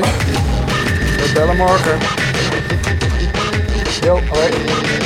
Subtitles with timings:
[0.00, 1.98] We bellen morgen.
[4.02, 5.01] Jo, hoi.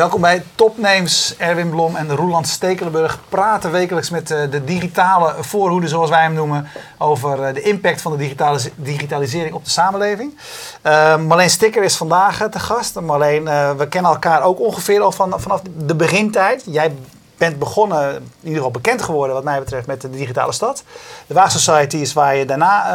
[0.00, 1.34] Welkom bij Topnames.
[1.36, 6.32] Erwin Blom en Roeland Stekelenburg praten wekelijks met eh, de digitale voorhoede, zoals wij hem
[6.32, 10.38] noemen, over eh, de impact van de digitale, digitalisering op de samenleving.
[10.86, 13.00] Uh, Marleen Stikker is vandaag te gast.
[13.00, 13.44] Marleen,
[13.76, 16.62] we kennen elkaar ook ongeveer al van, vanaf de begintijd.
[16.66, 16.92] Jij
[17.40, 20.84] bent begonnen, in ieder geval bekend geworden wat mij betreft, met de digitale stad.
[21.26, 22.92] De Waag Society is waar je daarna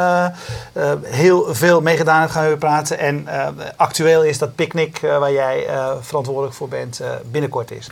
[0.73, 2.99] uh, uh, heel veel mee gedaan hebt, gaan we praten.
[2.99, 5.67] En uh, actueel is dat picknick waar jij
[6.01, 7.87] verantwoordelijk voor bent, binnenkort is.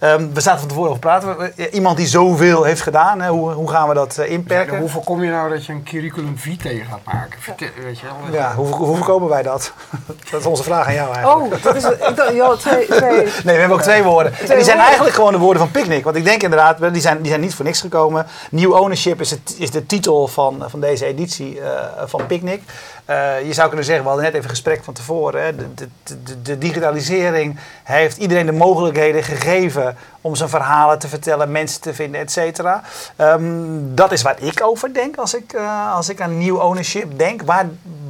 [0.00, 1.52] Um, we zaten van tevoren over praten.
[1.72, 4.74] Iemand die zoveel heeft gedaan, hè, hoe, hoe, gaan we dat inperken?
[4.74, 7.38] Ja, hoe voorkom je nou dat je een curriculum vitae gaat maken?
[7.84, 8.40] Weet je wel?
[8.40, 9.72] Ja, hoe, hoe voorkomen wij dat?
[10.30, 11.54] dat is onze vraag aan jou eigenlijk.
[11.54, 13.10] Oh, dat is, ik dacht, joh, twee, twee.
[13.10, 14.32] Nee, we hebben ook twee woorden.
[14.32, 15.93] Twee en die zijn eigenlijk gewoon de woorden van picknick.
[16.02, 18.26] Want ik denk inderdaad, die zijn, die zijn niet voor niks gekomen.
[18.50, 22.62] New Ownership is, het, is de titel van, van deze editie uh, van Picnic.
[23.10, 25.44] Uh, je zou kunnen zeggen, we hadden net even gesprek van tevoren.
[25.44, 25.54] Hè.
[25.56, 31.80] De, de, de, digitalisering heeft iedereen de mogelijkheden gegeven om zijn verhalen te vertellen, mensen
[31.80, 32.82] te vinden, et cetera.
[33.18, 37.18] Um, dat is waar ik over denk als ik, uh, als ik aan New Ownership
[37.18, 37.42] denk.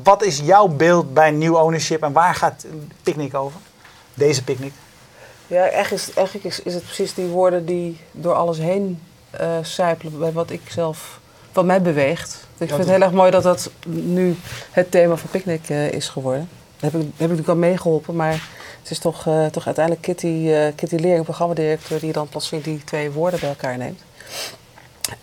[0.03, 2.67] Wat is jouw beeld bij New Ownership en waar gaat
[3.03, 3.61] Picnic over?
[4.15, 4.73] Deze Picnic?
[5.47, 9.03] Ja, eigenlijk is, eigenlijk is, is het precies die woorden die door alles heen
[9.41, 11.21] uh, sijpelen bij wat ik zelf,
[11.53, 12.47] wat mij beweegt.
[12.59, 14.37] Ik vind het heel erg mooi dat dat nu
[14.71, 16.49] het thema van Picnic uh, is geworden.
[16.79, 18.49] Daar heb ik, heb ik natuurlijk al meegeholpen, maar
[18.83, 22.85] het is toch, uh, toch uiteindelijk Kitty, uh, Kitty Leering, programmadirecteur, die dan plotseling die
[22.85, 24.01] twee woorden bij elkaar neemt.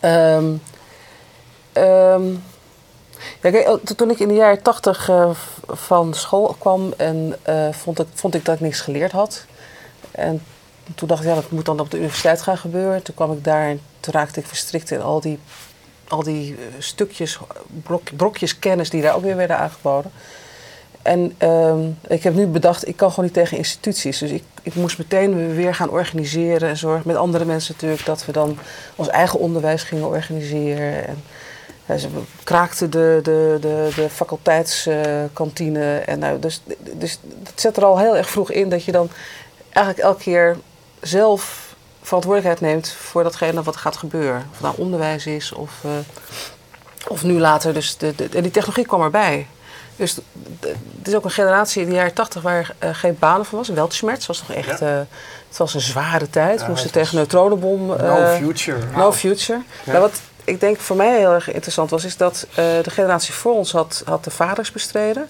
[0.02, 0.62] Um,
[1.84, 2.44] um,
[3.42, 5.10] ja, kijk, toen ik in de jaren tachtig
[5.68, 7.36] van school kwam en
[7.72, 9.46] vond, ik, vond ik dat ik niks geleerd had.
[10.12, 10.42] En
[10.96, 13.04] toen dacht ik, ja, dat moet dan op de universiteit gaan gebeuren.
[13.04, 15.40] Toen kwam ik daar en toen raakte ik verstrikt in al die,
[16.08, 17.40] al die stukjes,
[17.84, 20.12] brok, brokjes kennis die daar ook weer werden aangeboden.
[21.02, 24.18] En um, ik heb nu bedacht, ik kan gewoon niet tegen instituties.
[24.18, 28.26] Dus ik, ik moest meteen weer gaan organiseren en zorgen met andere mensen natuurlijk dat
[28.26, 28.58] we dan
[28.96, 31.08] ons eigen onderwijs gingen organiseren.
[31.08, 31.24] En,
[31.86, 32.08] ja, ze
[32.44, 35.98] kraakten de, de, de, de faculteitskantine.
[35.98, 36.62] en nou, dus,
[36.94, 39.10] dus het zet er al heel erg vroeg in dat je dan
[39.74, 40.58] eigenlijk elke keer
[41.02, 41.70] zelf
[42.02, 44.50] verantwoordelijkheid neemt voor datgene wat gaat gebeuren.
[44.52, 45.92] Of nou onderwijs is of, uh,
[47.08, 47.74] of nu later.
[47.74, 49.48] Dus de, de, en die technologie kwam erbij.
[49.96, 50.16] Dus
[50.98, 53.70] het is ook een generatie in de jaren tachtig waar uh, geen banen voor was.
[53.70, 54.80] Weltschmerz was toch echt...
[54.80, 54.94] Ja.
[54.94, 55.02] Uh,
[55.48, 56.60] het was een zware tijd.
[56.60, 57.86] Ja, moesten tegen neutronenbom...
[57.86, 58.80] no future.
[58.96, 59.62] No future.
[59.84, 59.92] Ja.
[59.92, 62.06] Nou, wat ik denk voor mij heel erg interessant was...
[62.06, 65.30] is dat de generatie voor ons had, had de vaders bestreden...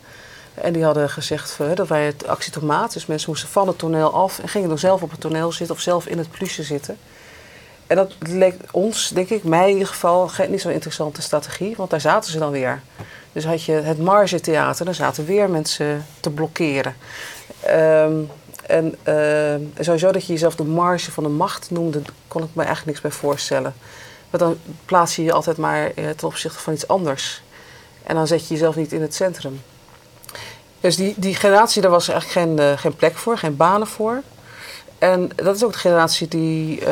[0.53, 4.39] En die hadden gezegd dat wij het actietomaat, dus mensen moesten van het toneel af
[4.39, 6.97] en gingen dan zelf op het toneel zitten of zelf in het plusje zitten.
[7.87, 11.89] En dat leek ons, denk ik, mij in ieder geval niet zo'n interessante strategie, want
[11.89, 12.81] daar zaten ze dan weer.
[13.31, 16.95] Dus had je het margetheater, dan zaten weer mensen te blokkeren.
[17.69, 18.29] Um,
[18.67, 22.63] en uh, sowieso dat je jezelf de marge van de macht noemde, kon ik me
[22.63, 23.73] eigenlijk niks bij voorstellen.
[24.29, 27.41] Want dan plaats je je altijd maar ten opzichte van iets anders.
[28.03, 29.61] En dan zet je jezelf niet in het centrum.
[30.81, 34.21] Dus die, die generatie, daar was eigenlijk geen, uh, geen plek voor, geen banen voor.
[34.99, 36.87] En dat is ook de generatie die, uh,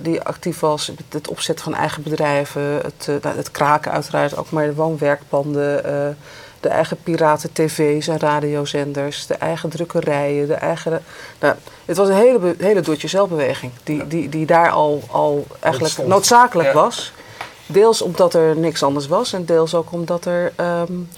[0.00, 4.50] die actief was met het opzetten van eigen bedrijven, het, uh, het kraken uiteraard, ook
[4.50, 5.82] maar de woonwerkpanden,
[6.60, 11.02] de eigen piraten tv's en radiozenders, de eigen drukkerijen, de eigen...
[11.40, 16.68] Nou, het was een hele, hele doe-het-jezelf-beweging die, die, die daar al, al eigenlijk noodzakelijk
[16.68, 16.74] ja.
[16.74, 17.12] was.
[17.66, 20.52] Deels omdat er niks anders was en deels ook omdat er...
[20.56, 21.08] Um,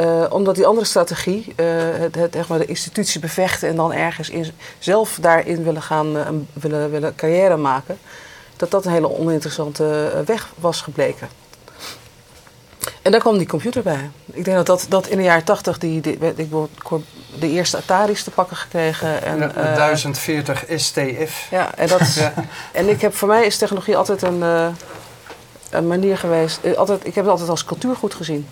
[0.00, 1.66] uh, omdat die andere strategie, uh,
[1.98, 4.46] het, het, echt maar de institutie bevechten en dan ergens in,
[4.78, 7.98] zelf daarin willen gaan, uh, willen, willen carrière maken,
[8.56, 11.28] dat dat een hele oninteressante weg was gebleken.
[13.02, 14.10] En daar kwam die computer bij.
[14.26, 16.50] Ik denk dat, dat, dat in de jaren tachtig die, die, ik
[17.38, 19.22] de eerste Atari's te pakken gekregen.
[19.22, 21.46] En, ja, 1040 STF.
[21.50, 22.32] Ja, en, dat, ja.
[22.72, 24.42] en ik heb, voor mij is technologie altijd een,
[25.70, 26.76] een manier geweest.
[26.76, 28.46] Altijd, ik heb het altijd als cultuurgoed gezien.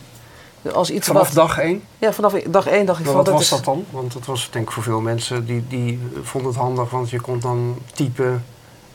[0.73, 1.83] Als iets vanaf wat, dag één?
[1.99, 3.25] Ja, vanaf dag één dacht ik maar van...
[3.25, 3.85] Wat was is, dat dan?
[3.91, 7.21] Want dat was denk ik voor veel mensen die, die vonden het handig, want je
[7.21, 8.45] kon dan typen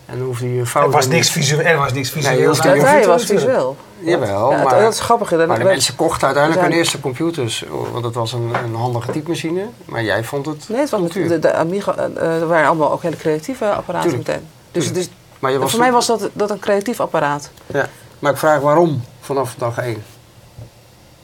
[0.05, 0.93] en dan hoefde je fouten...
[0.93, 1.65] Er was niks visueel.
[1.65, 2.55] Er was niks visueel.
[2.63, 3.77] Nee, hij was visueel.
[3.99, 5.31] Jawel, ja, maar, dat is grappig.
[5.31, 9.67] maar de mensen kochten uiteindelijk hun eerste computers, want het was een, een handige typemachine,
[9.85, 12.91] maar jij vond het Nee, het was met de, de Amiga, uh, er waren allemaal
[12.91, 14.29] ook hele creatieve apparaten Tuurlijk.
[14.29, 14.47] meteen.
[14.71, 15.09] Dus, dus
[15.39, 17.51] maar je was voor mij was dat, dat een creatief apparaat.
[17.65, 17.89] Ja,
[18.19, 20.03] maar ik vraag waarom vanaf dag één?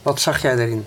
[0.08, 0.86] Wat zag jij erin?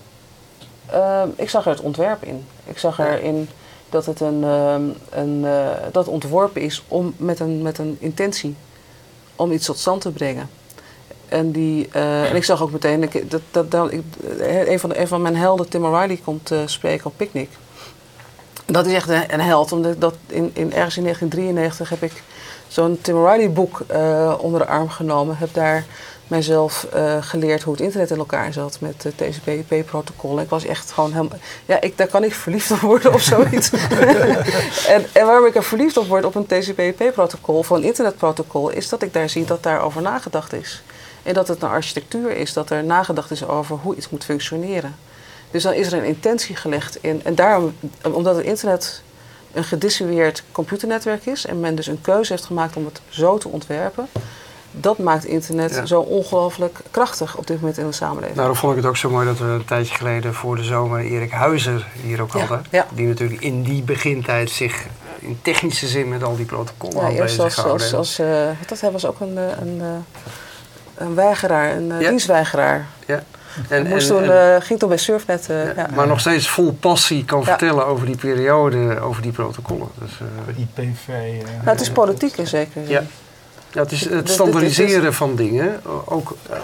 [0.92, 2.44] Uh, ik zag er het ontwerp in.
[2.64, 3.48] Ik zag erin
[3.88, 8.56] dat het een, ehm, een, eh, dat ontworpen is om met een, met een intentie
[9.36, 10.50] om iets tot stand te brengen.
[11.32, 14.02] En, die, eh, en ik zag ook meteen, ik, dat, dat, dat, ik,
[14.38, 17.48] eh, een, van de, een van mijn helden, Tim O'Reilly, komt eh, spreken op Picnic.
[18.66, 22.22] Dat is echt een, een held, omdat dat in, in, ergens in 1993 heb ik
[22.68, 23.80] zo'n Tim O'Reilly boek
[24.38, 25.36] onder de arm genomen.
[25.36, 25.84] Heb daar
[26.32, 30.40] mijzelf eh, geleerd hoe het internet in elkaar zat met het TCP/IP-protocol.
[30.40, 31.38] Ik was echt gewoon helemaal...
[31.66, 33.70] Ja, ik, daar kan ik verliefd op worden of zoiets.
[34.94, 38.70] en, en waarom ik er verliefd op word op een TCP/IP-protocol of een internetprotocol...
[38.70, 40.82] is dat ik daar zie dat daarover nagedacht is.
[41.22, 44.96] En dat het een architectuur is, dat er nagedacht is over hoe iets moet functioneren.
[45.50, 47.20] Dus dan is er een intentie gelegd in.
[47.24, 47.74] En daarom,
[48.12, 49.02] omdat het internet
[49.52, 53.48] een gedissueerd computernetwerk is en men dus een keuze heeft gemaakt om het zo te
[53.48, 54.08] ontwerpen,
[54.72, 55.86] dat maakt internet Ja.
[55.86, 58.36] zo ongelooflijk krachtig op dit moment in de samenleving.
[58.36, 61.00] Daarom vond ik het ook zo mooi dat we een tijdje geleden voor de zomer
[61.00, 62.64] Erik Huizer hier ook Ja, hadden.
[62.70, 62.86] ja.
[62.94, 64.84] Die natuurlijk in die begintijd zich
[65.18, 68.26] in technische zin met al die protocollen ja, had eerst als, als, als eh,
[68.66, 69.86] dat hij was ook een, eh, een, eh,
[70.94, 72.08] een weigeraar, een Ja.
[72.08, 72.86] dienstweigeraar.
[73.06, 73.22] Ja.
[73.68, 75.48] En, En, moest en- toen, en- eh, ging toen bij Surfnet.
[75.50, 75.88] eh, ja, ja.
[75.94, 77.44] Maar nog steeds vol passie kan Ja.
[77.44, 79.88] vertellen over die periode, over die protocollen.
[79.98, 80.10] Dus,
[80.56, 81.08] eh, IPv.
[81.08, 81.14] eh,
[81.44, 83.08] Nou, het is politiek in zekere zin.
[83.72, 83.80] Ja.
[83.82, 86.58] het is Dit- het standaardiseren van dingen, ook eh,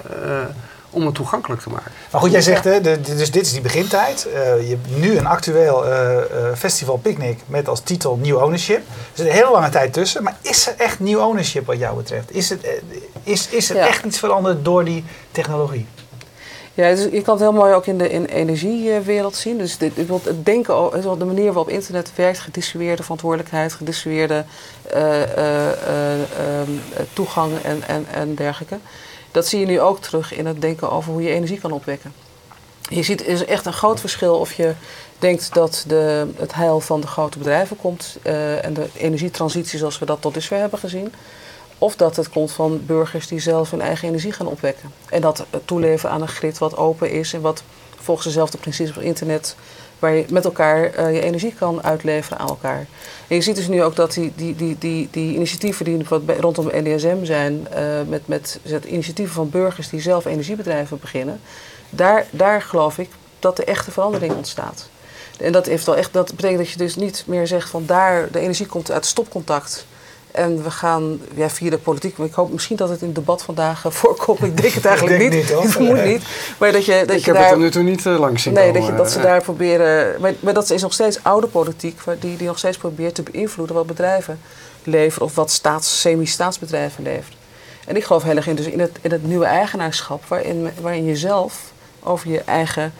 [0.90, 1.92] om het toegankelijk te maken.
[2.12, 4.26] Maar goed, jij zegt, hè, de, de- dus dit is die begintijd.
[4.34, 6.24] Eh, je hebt nu een actueel eh, eh,
[6.56, 8.76] festival Picnic met als titel New Ownership.
[8.78, 8.82] Er
[9.14, 10.22] zit een hele lange tijd tussen.
[10.22, 12.34] Maar is er echt New Ownership wat jou betreft?
[12.34, 12.70] Is, het, eh,
[13.22, 13.86] is, is er Ja.
[13.86, 15.86] echt iets veranderd door die technologie?
[16.78, 19.58] Ja, je kan het heel mooi ook in de in energiewereld zien.
[19.58, 24.44] Dus dit, het denken, de manier waarop internet werkt, gedissueerde verantwoordelijkheid, gedissueerde
[24.82, 28.78] eh, eh, eh, ehm, eh, toegang en, en, en dergelijke.
[29.30, 32.12] Dat zie je nu ook terug in het denken over hoe je energie kan opwekken.
[32.88, 34.72] Je ziet, is echt een groot verschil of je
[35.18, 38.18] denkt dat de, het heil van de grote bedrijven komt
[38.62, 41.12] en de energietransitie zoals we dat tot dusver hebben gezien.
[41.78, 44.92] Of dat het komt van burgers die zelf hun eigen energie gaan opwekken.
[45.08, 47.62] En dat toeleveren aan een grid wat open is en wat
[47.96, 49.56] volgens dezelfde principes op internet,
[49.98, 52.86] waar je met elkaar eh, je energie kan uitleveren aan elkaar.
[53.28, 56.04] En je ziet dus nu ook dat die, die, die, die, die initiatieven die
[56.40, 61.40] rondom NDSM zijn, eh, met, met met initiatieven van burgers die zelf energiebedrijven beginnen,
[61.90, 64.88] daar, daar geloof ik dat de echte verandering ontstaat.
[65.38, 68.30] En dat, heeft wel echt, dat betekent dat je dus niet meer zegt van daar,
[68.30, 69.86] de energie komt uit stopcontact.
[70.30, 72.16] En we gaan ja, via de politiek.
[72.16, 74.42] Maar ik hoop misschien dat het in het debat vandaag eh, voorkomt.
[74.42, 75.50] Ik denk het eigenlijk denk niet.
[75.50, 76.22] niet, ik vermoed niet.
[76.58, 77.42] Maar dat je, dat ik je heb daar.
[77.42, 78.80] het tot nu toe niet uh, langs zien Nee, komen.
[78.80, 80.20] dat, je, dat ze eh, daar proberen.
[80.20, 83.76] Maar, maar dat is nog steeds oude politiek, die, die nog steeds probeert te beïnvloeden
[83.76, 84.40] wat bedrijven
[84.82, 87.38] leveren of wat staats, semi-staatsbedrijven leveren.
[87.86, 91.04] En ik geloof heel erg in, dus in, het, in het nieuwe eigenaarschap, waarin, waarin
[91.04, 91.72] je zelf
[92.02, 92.92] over je eigen,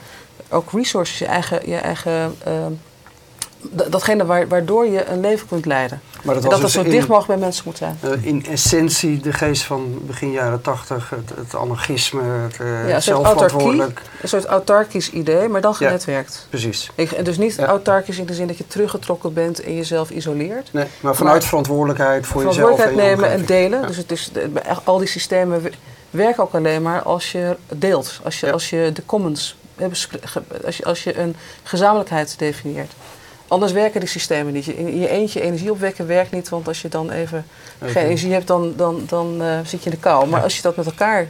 [0.49, 2.71] ook resources, je eigen, je eigen ehm,
[3.89, 6.01] datgene waar, waardoor je een leven kunt leiden.
[6.23, 7.97] Maar en dat dat dus zo in- dicht mogelijk bij mensen moet zijn.
[8.01, 12.95] eh, in essentie de geest van begin jaren tachtig, het, het anarchisme, het eh, Ja,
[12.95, 14.01] een soort autarkie, zelfverantwoordelijk.
[14.21, 15.87] een soort autarkisch idee, maar dan Ja.
[15.87, 16.47] genetwerkt.
[16.49, 16.91] Precies.
[16.95, 17.65] Ik- dus niet Ja.
[17.65, 20.73] autarkisch in de zin dat je teruggetrokken bent en jezelf isoleert.
[20.73, 22.55] Nee, maar vanuit Maar- verantwoordelijkheid voor jezelf.
[22.55, 23.87] verantwoordelijkheid nemen en delen.
[23.87, 24.49] Dus het is, de-
[24.83, 25.71] al die systemen we-
[26.09, 28.19] werken ook alleen maar als je deelt.
[28.23, 29.57] Als je, als je de commons,
[29.89, 32.91] ge- als je, als je een gezamenlijkheid definieert.
[33.49, 34.65] Anders werken die systemen niet.
[34.65, 37.45] Je, in je eentje energie opwekken werkt niet, want als je dan even
[37.79, 40.27] geen energie hebt, dan, dan, dan eh, zit je in de kou.
[40.27, 40.43] Maar Ja.
[40.43, 41.27] als je dat met elkaar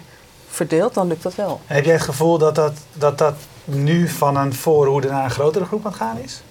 [0.50, 1.62] verdeelt, dan lukt dat wel.
[1.66, 3.36] Heb jij het gevoel dat dat, dat dat
[3.66, 6.42] nu van een voorhoede naar een grotere groep aan het gaan is?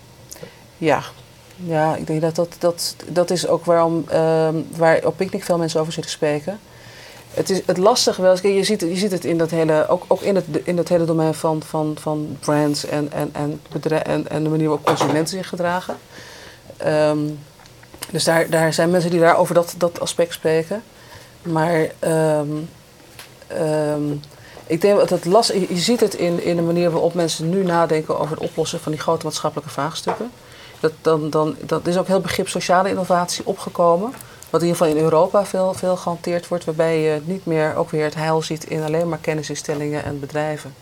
[0.79, 1.03] Ja,
[1.57, 5.59] ja ik denk dat dat, dat, dat is ook waarom ehm, waar op Picnic veel
[5.59, 6.59] mensen over zitten spreken.
[7.39, 10.21] Het, is, het lastige wel, je ziet, je ziet het in dat hele, ook, ook
[10.21, 13.61] in, het, in het hele domein van, van, van brands en, en, en,
[14.03, 15.97] en, en de manier waarop consumenten zich gedragen.
[16.77, 17.19] Ehm,
[18.11, 20.83] dus daar, daar zijn mensen die daar over dat, dat aspect spreken.
[21.43, 22.49] Maar ehm,
[23.47, 24.13] ehm,
[24.67, 27.65] ik denk dat het last, je ziet het in, in de manier waarop mensen nu
[27.65, 30.31] nadenken over het oplossen van die grote maatschappelijke vraagstukken.
[30.81, 34.13] Dat, dan, dan, dat is ook heel begrip sociale innovatie opgekomen.
[34.51, 36.65] Wat in ieder geval in Europa veel, veel gehanteerd wordt.
[36.65, 40.75] Waarbij je niet meer ook weer het heil ziet in alleen maar kennisinstellingen en bedrijven.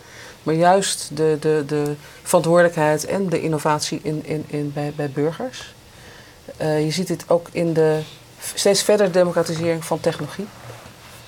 [0.42, 5.74] Maar juist de, de, de verantwoordelijkheid en de innovatie in, in, in, bij, bij burgers.
[6.56, 8.00] Eh, je ziet dit ook in de
[8.54, 10.46] steeds verdere democratisering van technologie.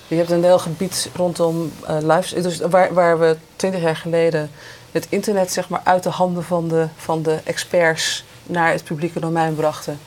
[0.08, 4.50] Je hebt een heel gebied rondom eh live, dus waar, waar we twintig jaar geleden
[4.92, 9.20] het internet zeg maar, uit de handen van de, van de experts naar het publieke
[9.20, 9.98] domein brachten,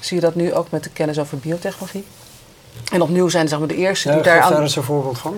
[0.00, 2.04] zie je dat nu ook met de kennis over biotechnologie.
[2.92, 4.62] En opnieuw zijn zeg maar, de eerste Ja, die daar daar aan.
[4.62, 5.34] eens een voorbeeld van.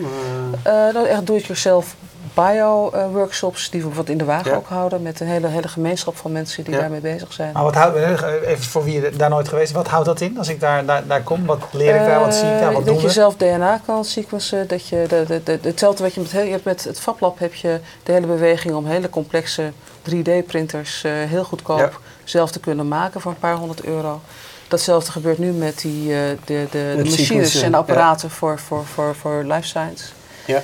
[0.63, 0.89] eh.
[0.89, 1.97] Eh, nou, echt do-it-yourself
[2.35, 4.57] bio-workshops die we wat in de wagen Ja.
[4.57, 5.03] ook houden.
[5.03, 6.81] Met een hele, hele gemeenschap van mensen die Ja.
[6.81, 7.53] daarmee bezig zijn.
[7.53, 7.97] Maar wat houdt,
[8.45, 11.07] even voor wie daar nooit geweest is, wat houdt dat in als ik daar, daar,
[11.07, 11.47] daar kom?
[11.47, 12.21] Wat leer ik daar?
[12.21, 12.61] Wat zie ik daar?
[12.61, 13.13] Eh, Wat dat doen je we?
[13.13, 14.69] zelf DNA kan sequencen.
[14.69, 17.55] Dat je de, de, de, hetzelfde wat je met, je hebt met het FabLab heb
[17.55, 19.73] je de hele beweging om hele complexe
[20.11, 21.91] 3D-printers eh, heel goedkoop Ja.
[22.25, 24.21] Zelf te kunnen maken voor een paar honderd euro.
[24.69, 29.15] Datzelfde gebeurt nu met die, eh, de, de, de machines en apparaten voor, voor, voor,
[29.15, 30.05] voor life science.
[30.47, 30.63] Ja.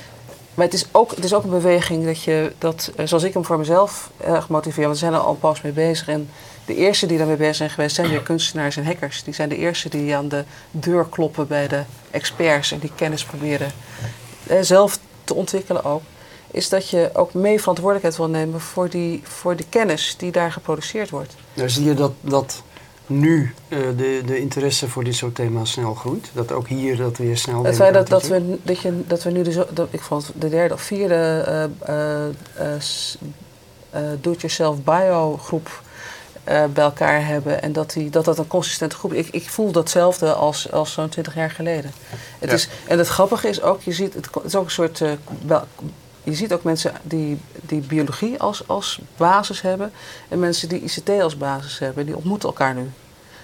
[0.56, 3.32] Maar het is, ook, het is ook een beweging dat je, dat, eh, zoals ik
[3.32, 6.08] hem voor mezelf erg motiveer, want we zijn er al pas mee bezig.
[6.08, 6.30] En
[6.64, 9.24] de eerste die daarmee bezig zijn geweest zijn weer kunstenaars en hackers.
[9.24, 13.24] Die zijn de eerste die aan de deur kloppen bij de experts en die kennis
[13.24, 13.72] proberen
[14.46, 16.02] eh, zelf te ontwikkelen ook.
[16.50, 20.52] Is dat je ook mee verantwoordelijkheid wil nemen voor die, voor die kennis die daar
[20.52, 21.34] geproduceerd wordt.
[21.54, 22.62] Nou zie je dat, dat
[23.06, 26.30] nu eh, de, de interesse voor dit soort thema's snel groeit.
[26.32, 29.30] Dat ook hier dat weer snel Het feit dat, dat, we, dat, je, dat we
[29.30, 31.44] nu de, zo- dat, ik vond de derde of vierde
[33.90, 35.82] eh, do-it-yourself bio groep
[36.44, 37.62] bij elkaar hebben.
[37.62, 39.26] En dat, die, dat dat een consistente groep is.
[39.26, 41.92] Ik, ik voel datzelfde als, als zo'n twintig jaar geleden.
[42.38, 42.54] Het Ja.
[42.56, 45.02] is, en het grappige is ook, je ziet, het, is ook een soort...
[46.26, 49.92] je ziet ook mensen die, die biologie als, als basis hebben
[50.28, 52.06] en mensen die ICT als basis hebben.
[52.06, 52.90] Die ontmoeten elkaar nu.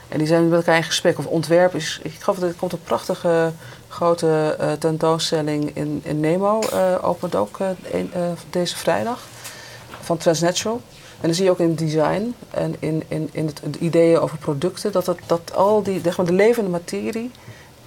[0.09, 1.19] En die zijn met elkaar in gesprek.
[1.19, 2.01] Of ontwerp is.
[2.03, 3.53] Ik geloof dat er komt een prachtige
[3.89, 6.61] grote eh, tentoonstelling in, in Nemo.
[6.61, 8.13] eh opent ook eh, een-
[8.51, 9.21] deze vrijdag.
[10.01, 10.81] Van Transnatural.
[11.21, 14.39] En dan zie je ook in design en in, in, in het, de ideeën over
[14.39, 14.93] producten.
[14.93, 17.31] Dat, dat, dat al die, zeg maar, de levende materie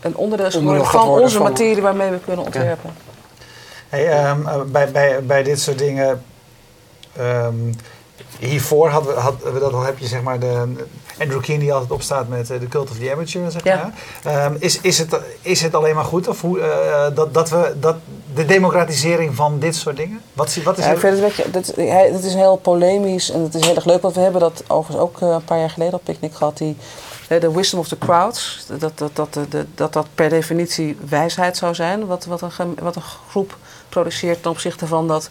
[0.02, 2.94] een onderdeel is geworden van onze materie waarmee we kunnen ontwerpen.
[3.96, 6.24] Hey, ehm, eh, bij, bij, bij dit soort dingen.
[7.18, 7.54] ehm,
[8.40, 10.74] hiervoor hadden we, hadden we dat al, heb je zeg maar de.
[11.20, 13.92] Andrew Keane die altijd opstaat met eh, de Cult of the Amateur, zeg Ja.
[14.24, 14.34] maar.
[14.46, 16.28] Ehm, is, is, het, is het alleen maar goed?
[16.28, 17.96] Of hoe, eh, dat, dat we dat
[18.34, 20.22] de democratisering van dit soort dingen?
[20.34, 23.56] Wat, wat is Ja, ik vind het, dat, hij, dat is heel polemisch en het
[23.56, 24.02] is heel erg leuk.
[24.02, 26.58] Want we hebben dat overigens ook eh, een paar jaar geleden op Picnic gehad.
[26.58, 26.78] Die,
[27.28, 28.66] eh, de wisdom of the crowds.
[28.68, 32.06] Dat dat, dat, dat, dat, dat, per definitie wijsheid zou zijn.
[32.06, 33.58] Wat, wat, een, wat een groep
[33.96, 35.30] produceert ten opzichte van dat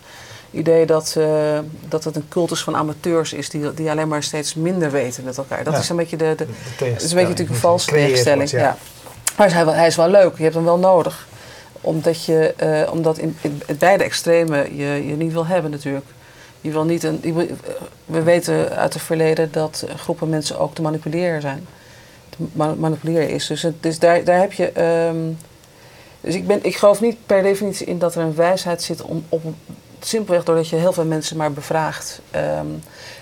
[0.50, 3.49] idee dat, eh, dat het een cultus van amateurs is.
[3.50, 5.64] Die, die alleen maar steeds minder weten met elkaar.
[5.64, 5.78] Dat Ja.
[5.78, 6.47] is een beetje de, de,
[6.78, 8.50] is een beetje natuurlijk een valse tegenstelling.
[8.50, 8.76] ja.
[9.37, 10.37] Maar hij is, wel, hij is wel leuk.
[10.37, 11.26] Je hebt hem wel nodig.
[11.80, 16.06] Omdat, je, eh, omdat in, in, beide extremen je, je niet wil hebben natuurlijk.
[16.61, 17.47] Je wil niet een, wil-
[18.04, 21.66] we weten uit het verleden dat groepen mensen ook te manipuleren zijn.
[22.28, 23.47] Te ma- manipuleren is.
[23.47, 24.71] Dus, het, dus daar, daar heb je...
[24.73, 25.16] ehm,
[26.24, 29.24] dus ik, ben, ik geloof niet per definitie in dat er een wijsheid zit om,
[29.28, 29.42] op,
[30.00, 32.20] simpelweg doordat je heel veel mensen maar bevraagt.
[32.30, 32.66] Ehm,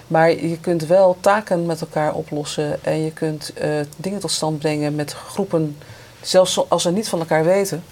[0.07, 4.59] maar je kunt wel taken met elkaar oplossen en je kunt eh, dingen tot stand
[4.59, 5.77] brengen met groepen,
[6.21, 7.83] zelfs als ze niet van elkaar weten,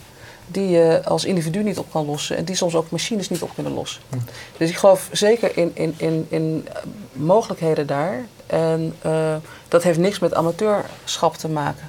[0.47, 3.51] die je als individu niet op kan lossen en die soms ook machines niet op
[3.55, 4.03] kunnen lossen.
[4.11, 4.17] Hm.
[4.57, 6.69] Dus ik geloof zeker in, in, in, in
[7.13, 8.25] mogelijkheden daar.
[8.47, 9.37] En eh,
[9.69, 11.89] dat heeft niks met amateurschap te maken.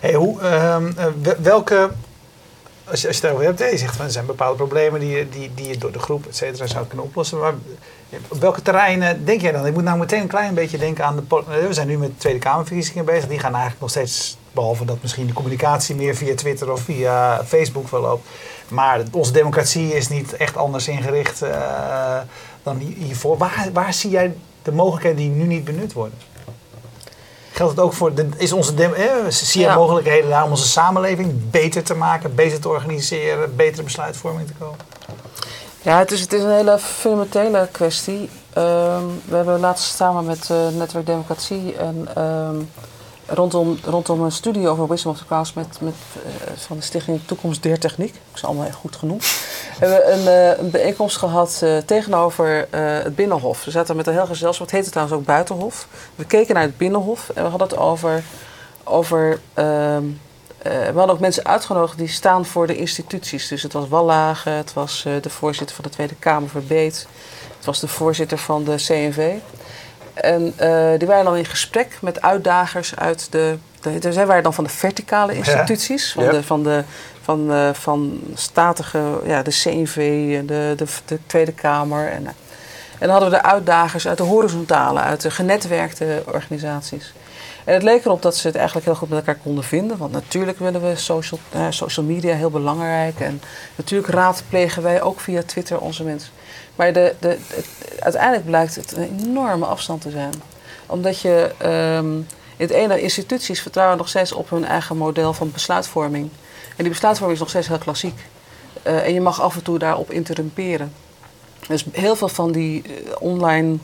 [0.00, 1.90] Hey, hoe, ehm, eh, wel- welke,
[2.84, 5.28] als je, als je het daarover hebt, je zegt van er zijn bepaalde problemen die,
[5.28, 7.38] die, die je door de groep, et cetera, zou kunnen oplossen.
[7.38, 7.54] Maar
[8.28, 9.66] op welke terreinen denk jij dan?
[9.66, 11.22] Ik moet nou meteen een klein beetje denken aan de.
[11.48, 13.28] eh, We zijn nu met Tweede Kamerverkiezingen bezig.
[13.28, 17.44] Die gaan eigenlijk nog steeds, behalve dat misschien de communicatie meer via Twitter of via
[17.44, 18.28] Facebook verloopt.
[18.68, 22.18] Maar onze democratie is niet echt anders ingericht eh,
[22.62, 23.36] dan hi- hiervoor.
[23.38, 26.18] Waar, waar zie jij de mogelijkheden die nu niet benut worden?
[27.58, 29.74] Geldt het ook voor, de, is onze dem, eh, zie je Ja.
[29.74, 34.78] mogelijkheden daar om onze samenleving beter te maken, beter te organiseren, betere besluitvorming te komen?
[35.82, 38.30] Ja, het is, het is een hele fundamentele kwestie.
[38.52, 42.56] Ehm, we hebben laatst samen met eh, Netwerk Democratie en ehm,
[43.28, 47.20] rondom, rondom een studie over Wisdom of the Crowds met, met, eh, van de Stichting
[47.26, 49.24] Toekomst Der Techniek, ik ze allemaal goed genoemd,
[49.80, 53.64] hebben we een, eh, een bijeenkomst gehad eh, tegenover het Binnenhof.
[53.64, 55.86] We zaten met een heel gezelschap, het heette trouwens ook Buitenhof.
[56.14, 58.22] We keken naar het Binnenhof en we hadden het over,
[58.84, 60.04] over ehm,
[60.58, 63.48] eh, we hadden ook mensen uitgenodigd die staan voor de instituties.
[63.48, 67.06] Dus het was Wallage, het was de voorzitter van de Tweede Kamer Verbeet,
[67.56, 69.34] het was de voorzitter van de CNV.
[70.20, 73.56] En eh, die waren dan in gesprek met uitdagers uit de.
[73.80, 76.30] de zij waren dan van de verticale instituties, van, Ja.
[76.30, 76.82] de, van, de,
[77.22, 79.96] van, eh, van statige, ja, de CNV,
[80.38, 82.08] en de, de, de Tweede Kamer.
[82.08, 82.32] En, eh,
[82.98, 87.12] en dan hadden we de uitdagers uit de horizontale, uit de genetwerkte organisaties.
[87.64, 89.96] En het leek erop dat ze het eigenlijk heel goed met elkaar konden vinden.
[89.96, 93.20] Want natuurlijk willen we social, eh, social media heel belangrijk.
[93.20, 93.40] En
[93.76, 96.30] natuurlijk raadplegen wij ook via Twitter onze mensen.
[96.78, 97.38] Maar de, de,
[97.98, 100.32] uiteindelijk blijkt het een enorme afstand te zijn.
[100.86, 102.16] Omdat je ehm,
[102.56, 106.30] in het ene instituties vertrouwen nog steeds op hun eigen model van besluitvorming.
[106.76, 108.18] En die besluitvorming is nog steeds heel klassiek.
[108.82, 110.92] Eh, en je mag af en toe daarop interrumperen.
[111.68, 113.76] Dus heel veel van die eh, online.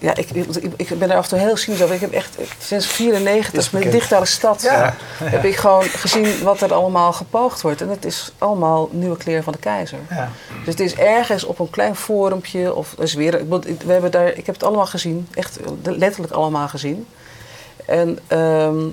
[0.00, 0.30] Ja, ik,
[0.76, 1.94] ik, ben er af en toe heel cynisch over.
[1.94, 4.94] Ik heb echt sinds 94 met de digitale stad Ja.
[5.22, 7.80] heb ik gewoon gezien wat er allemaal gepoogd wordt.
[7.80, 9.98] En het is allemaal nieuwe kleren van de keizer.
[10.10, 10.30] Ja.
[10.64, 13.48] Dus het is ergens op een klein forumpje of is weer.
[13.48, 17.06] We hebben daar, ik heb het allemaal gezien, echt letterlijk allemaal gezien.
[17.86, 18.86] En ehm,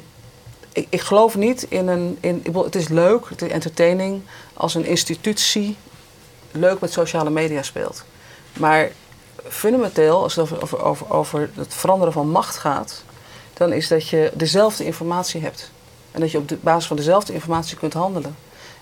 [0.72, 2.18] ik, ik geloof niet in een.
[2.20, 4.22] In, ik bedoel, het is leuk, het is entertaining
[4.54, 5.78] als een institutie
[6.52, 8.04] leuk met sociale media speelt.
[8.54, 8.90] Maar
[9.50, 13.04] fundamenteel, als het over, over, over, het veranderen van macht gaat,
[13.54, 15.72] dan is dat je dezelfde informatie hebt.
[16.12, 18.36] En dat je op de basis van dezelfde informatie kunt handelen.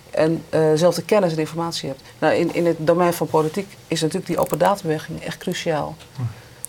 [0.10, 2.02] En eh, dezelfde kennis en informatie hebt.
[2.20, 5.96] Nou, in, in het domein van politiek is natuurlijk die open databeweging echt cruciaal.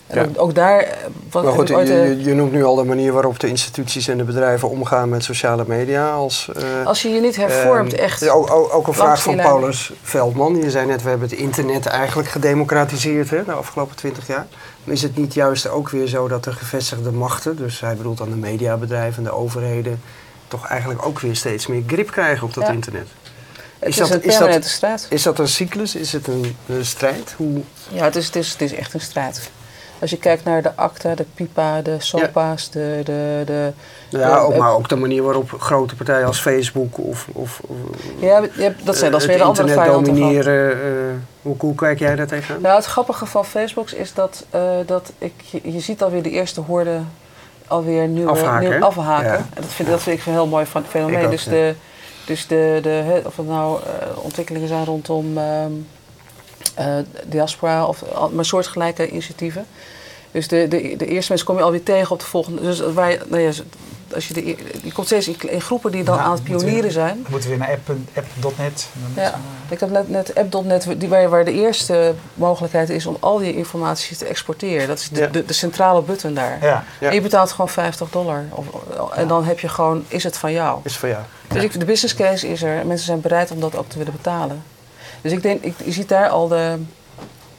[0.07, 0.79] En ook, ook daar.
[0.79, 0.91] eh,
[1.31, 3.47] Wat, Maar goed, je, ooit, eh, je- je noemt nu al de manier waarop de
[3.47, 6.09] instituties en de bedrijven omgaan met sociale media.
[6.11, 8.29] Als, eh, als je je niet hervormt, ehm, echt.
[8.29, 9.35] Ook, ook, ook een vraag van.
[9.35, 10.55] Paulus Veldman.
[10.55, 14.45] Je zei net, we hebben het internet eigenlijk gedemocratiseerd hè, de afgelopen twintig jaar.
[14.83, 18.17] Maar is het niet juist ook weer zo dat de gevestigde machten, dus hij bedoelt
[18.17, 20.01] dan de mediabedrijven en de overheden,
[20.47, 22.71] toch eigenlijk ook weer steeds meer grip krijgen op dat Ja.
[22.73, 23.07] internet?
[23.79, 24.23] het is is, dat- een
[24.63, 25.05] is dat-.
[25.09, 25.95] Is dat een cyclus?
[25.95, 27.33] Is het een, een strijd?
[27.37, 29.49] Hoe, Ja, het is, het, is, het is echt een strijd.
[30.01, 33.71] Als je kijkt naar de ACTA, de PIPA, de SOPA's, de, de, de...
[34.09, 37.75] ja, ook, maar ook de manier waarop grote partijen als Facebook of, of, of
[38.19, 40.03] Ja, je hebt- dat, zijn, dat is eh, weer de andere ervan.
[40.03, 40.71] domineren.
[40.71, 40.77] eh,
[41.41, 42.61] hoe, hoe kijk jij daar tegenaan?
[42.61, 46.29] Nou, het grappige van Facebook is dat, eh, dat ik, je, je ziet alweer de
[46.31, 46.99] eerste horde
[47.67, 49.27] alweer nieuwe, Afhaken, nieuw afhaken.
[49.31, 49.35] Ja.
[49.37, 51.25] En dat vind, dat vind ik een heel mooi van- fenomeen.
[51.25, 51.49] Ook, dus ja.
[51.51, 51.73] de,
[52.25, 53.79] dus de, de, of het nou
[54.15, 55.71] ontwikkelingen zijn rondom ehm, eh,
[57.25, 59.65] diaspora of al- maar soortgelijke initiatieven.
[60.31, 62.61] Dus de, de, de eerste mensen kom je alweer tegen op de volgende.
[62.61, 63.51] Dus waar je, nou ja,
[64.15, 64.45] als je, de,
[64.83, 67.19] je komt steeds in, in groepen die dan aan het we- pionieren zijn.
[67.21, 67.97] Dan moeten we weer naar app-
[68.43, 68.87] app.net.
[69.15, 69.31] Dan Ja.
[69.31, 69.37] eh,
[69.69, 73.55] Ik heb net, net app.net, die- waar, waar de eerste mogelijkheid is om al die
[73.55, 74.87] informatie te exporteren.
[74.87, 75.27] Dat is de, Ja.
[75.27, 76.57] de, de centrale button daar.
[76.61, 76.83] ja.
[76.99, 77.07] Ja.
[77.09, 78.43] En je betaalt gewoon 50 dollar.
[78.49, 78.65] Of,
[79.15, 80.79] en dan heb je gewoon, is het van jou.
[80.83, 81.21] Is van jou.
[81.47, 82.79] Dus ik, de business case is er.
[82.79, 84.63] en Mensen zijn bereid om dat ook te willen betalen.
[85.21, 86.75] Dus ik denk, ik, je ziet daar al de,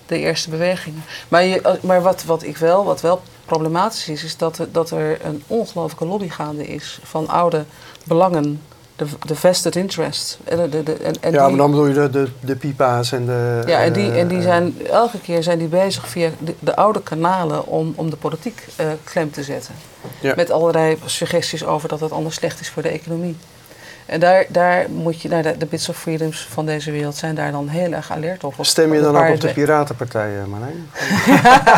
[0.06, 1.02] de eerste bewegingen.
[1.28, 4.90] Maar, je, maar wat, wat ik wel, wat wel problematisch is, is dat er, dat
[4.90, 7.64] er een ongelooflijke lobby gaande is van oude
[8.04, 8.60] belangen.
[8.96, 10.38] De, de vested interest.
[10.44, 13.12] En, de, de, de- en, en ja, maar dan bedoel je de, de, de pipa's
[13.12, 13.62] en de...
[13.66, 16.76] ja, en die, en die eh, zijn, elke keer zijn die bezig via de, de
[16.76, 19.74] oude kanalen om, om de politiek eh, klem te zetten.
[20.20, 20.32] Ja.
[20.36, 23.36] Met allerlei suggesties over dat het anders slecht is voor de economie.
[24.08, 27.34] En daar, daar moet je, nou, de, de bits of freedoms van deze wereld zijn
[27.34, 28.54] daar dan heel erg alert op.
[28.60, 30.90] Stem je Op dan ook op de Piratenpartij, Marlijn?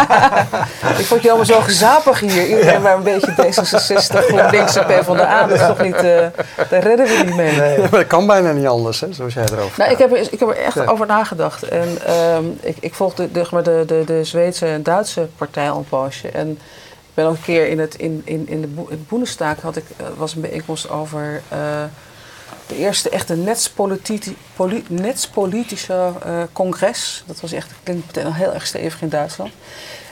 [0.99, 2.47] Ik vond je allemaal zo gezapig hier.
[2.49, 5.47] Iedereen maar een beetje D66, GroenLinks en PvdA.
[5.47, 6.27] Dat is toch niet, eh,
[6.71, 7.79] daar redden we niet mee.
[7.79, 10.39] Maar dat kan bijna niet anders, hè, zoals jij erover Nou, ik heb, er, ik
[10.41, 10.85] heb er echt Ja.
[10.85, 11.63] over nagedacht.
[11.63, 15.79] En ehm, ik, ik volg de, de, de, de, de Zweedse en Duitse partij al
[15.79, 16.29] een poosje.
[16.29, 19.77] En ik ben ook een keer in het, in, in, in de het Boenestaak had
[19.77, 21.59] ik, eh, was een bijeenkomst over eh,
[22.71, 27.25] de eerste echte netspoliti- poli- netspolitische eh, congres.
[27.27, 29.53] Dat was echt, klinkt meteen al heel erg stevig in Duitsland.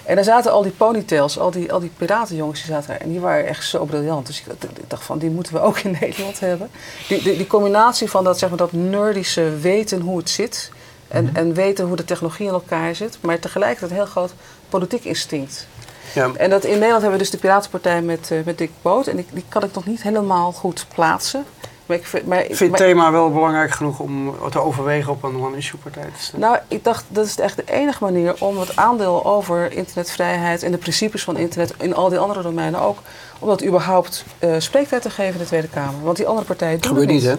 [0.05, 3.01] En daar zaten al die ponytails, al die, al die piratenjongens, die zaten daar.
[3.01, 4.27] En die waren echt zo briljant.
[4.27, 6.71] Dus ik, ik dacht van, die moeten we ook in Nederland hebben.
[7.09, 10.71] Die, die, die combinatie van dat, zeg maar, dat nerdische weten hoe het zit.
[11.09, 13.19] En, en weten hoe de technologie in elkaar zit.
[13.21, 14.33] Maar tegelijkertijd een heel groot
[14.69, 15.67] politiek instinct.
[16.15, 19.07] Ja, En dat in Nederland hebben we dus de Piratenpartij met, eh, met Dick Boot.
[19.07, 21.45] En die, die kan ik nog niet helemaal goed plaatsen.
[21.89, 25.13] Maar ik vind, maar, ik vind het maar- thema wel belangrijk genoeg om te overwegen
[25.13, 26.49] op een one-issue-partij te stemmen.
[26.49, 30.71] Nou, ik dacht dat is echt de enige manier om het aandeel over internetvrijheid en
[30.71, 32.99] de principes van internet in al die andere domeinen ook,
[33.39, 36.03] om dat überhaupt eh spreektijd te geven in de Tweede Kamer.
[36.03, 37.35] Want die andere partijen doen gebeurt het niet, hè?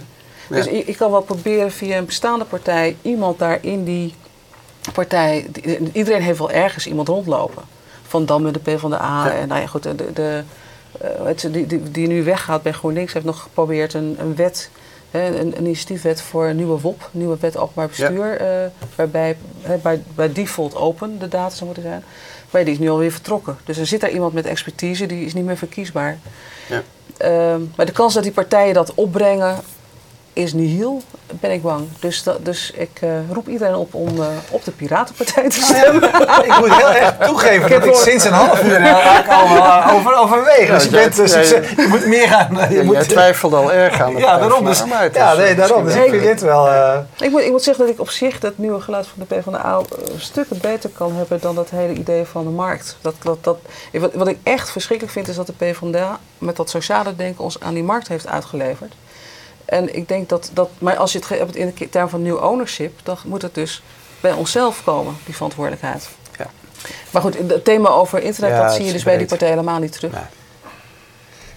[0.48, 0.72] Dus Ja.
[0.72, 4.14] ik, ik kan wel proberen via een bestaande partij iemand daar in die
[4.94, 5.48] partij.
[5.52, 7.64] die- iedereen heeft wel ergens iemand rondlopen.
[8.08, 9.26] Van Dam met de PvdA.
[9.26, 9.32] Ja.
[9.32, 10.44] En nou ja, goed, de, de, de,
[11.24, 14.70] het- die, die, die nu weggaat bij GroenLinks heeft nog geprobeerd een, een wet.
[15.12, 18.48] hè, Een, een initiatiefwet voor een nieuwe WOP, nieuwe wet openbaar bestuur, eh,
[18.96, 22.04] waarbij hè, bij, bij default open de data zou moeten zijn.
[22.52, 23.58] Maar die is nu alweer vertrokken.
[23.64, 26.18] Dus er zit daar iemand met expertise, die is niet meer verkiesbaar.
[26.70, 26.82] Ja.
[27.18, 29.58] Ehm, maar de kans dat die partijen dat opbrengen
[30.34, 31.02] is nihil,
[31.40, 31.88] ben ik bang.
[32.00, 36.04] Dus, dat, dus ik eh, roep iedereen op om eh, op de Piratenpartij te stemmen.
[36.50, 39.46] ik moet heel erg toegeven Ik dat heb ik sinds een half uur eigenlijk al
[39.46, 40.70] eh, over, overweeg.
[40.70, 42.70] Dus je, bent, dus je moet meer gaan.
[42.70, 44.66] Je Ja, moet, jij twijfelt al erg aan de ja, daarom.
[44.66, 45.86] Dus, ja, nee, daarom.
[45.86, 46.68] Dus ik vind dit wel...
[46.68, 49.36] eh, ik, moet, ik moet zeggen dat ik op zich dat nieuwe geluid van de
[49.36, 52.98] PvdA een stuk beter kan hebben dan dat hele idee van de markt.
[53.02, 53.58] Dat, dat, dat,
[53.94, 57.60] wat, wat ik echt verschrikkelijk vind is dat de PvdA met dat sociale denken ons
[57.60, 58.94] aan die markt heeft uitgeleverd.
[59.70, 62.44] En ik denk dat, dat maar als je het hebt in de term van new
[62.44, 63.84] ownership, dan moet het dus
[64.22, 66.10] bij onszelf komen, die verantwoordelijkheid.
[66.38, 66.50] Ja.
[67.12, 69.80] Maar goed, het thema over internet, Ja, dat zie je dus bij die partij helemaal
[69.80, 70.12] niet terug.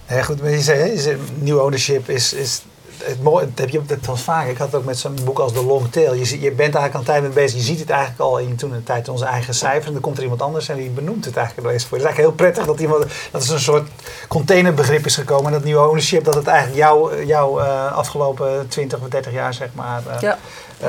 [0.07, 0.23] Nee.
[0.23, 2.61] Goed, maar je zei, hè, je zei, nieuw ownership is, is
[3.03, 4.47] het mooie, dat heb je dat was vaak.
[4.47, 6.13] Ik had het ook met zo'n boek als The Long Tail.
[6.13, 7.57] Je, je bent eigenlijk al een tijd mee bezig.
[7.59, 9.85] Je ziet het eigenlijk al in toen een tijd onze eigen cijfers.
[9.85, 11.97] En dan komt er iemand anders en die benoemt het eigenlijk wel eens voor.
[11.97, 13.87] Het is eigenlijk heel prettig dat iemand, dat er een soort
[14.27, 15.45] containerbegrip is gekomen.
[15.45, 19.53] En dat nieuwe ownership, dat het eigenlijk jouw jou, eh, afgelopen 20 of 30 jaar,
[19.53, 20.37] zeg maar, eh, Ja.
[20.79, 20.87] eh,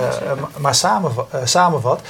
[0.59, 2.01] maar samenva- eh, samenvat.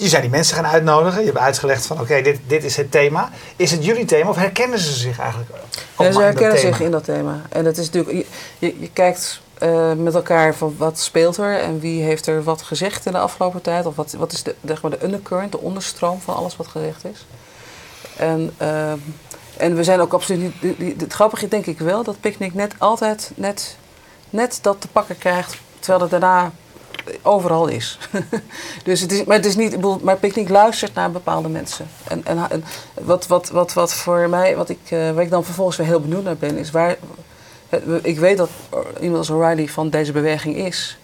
[0.00, 1.20] Je zijn die mensen gaan uitnodigen.
[1.20, 3.30] Je hebt uitgelegd van oké, dit, dit is het thema.
[3.56, 5.50] Is het jullie thema of herkennen ze zich eigenlijk?
[5.98, 7.40] Ja, ze dat herkennen zich in dat thema.
[7.48, 8.26] En het is natuurlijk, je,
[8.66, 12.62] je, je kijkt eh, met elkaar van wat speelt er en wie heeft er wat
[12.62, 13.86] gezegd in de afgelopen tijd.
[13.86, 17.04] Of wat, wat is de, zeg maar de undercurrent, de onderstroom van alles wat gezegd
[17.04, 17.26] is.
[18.16, 18.98] En, ehm,
[19.56, 20.54] en we zijn ook absoluut niet.
[20.60, 23.76] die- die- Het grappige denk ik wel dat Picnic net altijd net,
[24.30, 26.52] net dat te pakken krijgt, terwijl het daarna
[27.22, 27.98] overal is.
[28.84, 31.86] dus het is, maar het is niet, bedoel, maar Picnic luistert naar bepaalde mensen.
[32.08, 35.44] En, en, en wat, wat, wat, wat voor mij, wat ik, eh, waar ik dan
[35.44, 36.96] vervolgens weer heel benieuwd naar ben, is waar.
[37.68, 38.50] eh, Ik weet dat
[39.00, 40.98] iemand als O'Reilly van deze beweging is.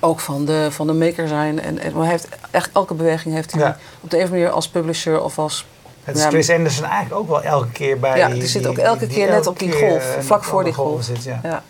[0.00, 1.60] Ook van de, van de maker zijn.
[1.60, 3.78] En, en maar hij heeft, echt elke beweging heeft hij Ja.
[4.00, 5.66] op de een of andere manier als publisher of als
[6.04, 8.38] Het is Chris Anderson eigenlijk ook wel elke keer bij Ja, die...
[8.38, 11.04] die zit ook elke die keer net op die golf, vlak voor die golf.
[11.04, 11.40] Zit, ja.
[11.42, 11.62] Ja.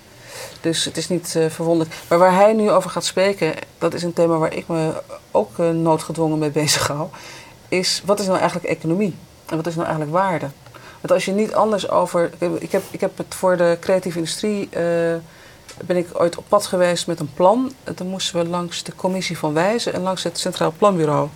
[0.60, 1.96] Dus het is niet eh, verwonderlijk.
[2.08, 5.58] Maar waar hij nu over gaat spreken, dat is een thema waar ik me ook
[5.58, 7.08] eh, noodgedwongen mee bezig hou.
[7.68, 9.16] Is wat is nou eigenlijk economie?
[9.46, 10.48] En wat is nou eigenlijk waarde?
[11.00, 12.30] Want als je niet anders over.
[12.58, 14.68] Ik heb, ik heb het voor de creatieve industrie.
[14.70, 15.14] eh,
[15.84, 17.72] ben ik ooit op pad geweest met een plan.
[17.94, 21.28] Toen moesten we langs de commissie van Wijzen en langs het Centraal Planbureau.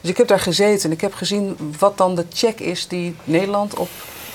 [0.00, 3.16] Dus ik heb daar gezeten en ik heb gezien wat dan de check is die
[3.24, 3.88] Nederland op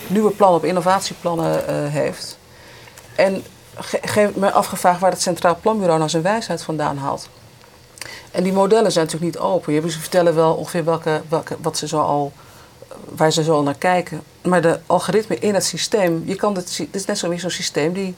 [0.08, 2.38] nieuwe plannen, op innovatieplannen heeft.
[3.16, 3.44] En
[3.80, 7.30] ge- ge- me afgevraagd waar het Centraal Planbureau nou zijn wijsheid vandaan haalt.
[8.32, 9.74] En die modellen zijn natuurlijk niet open.
[9.74, 12.32] Je, ze vertellen wel ongeveer welke, welke, wat ze zo al,
[13.16, 14.22] waar ze zo al naar kijken.
[14.44, 17.40] Maar de algoritme in het systeem, je kan dit, sy- dit is net zo weer
[17.40, 18.16] zo'n systeem die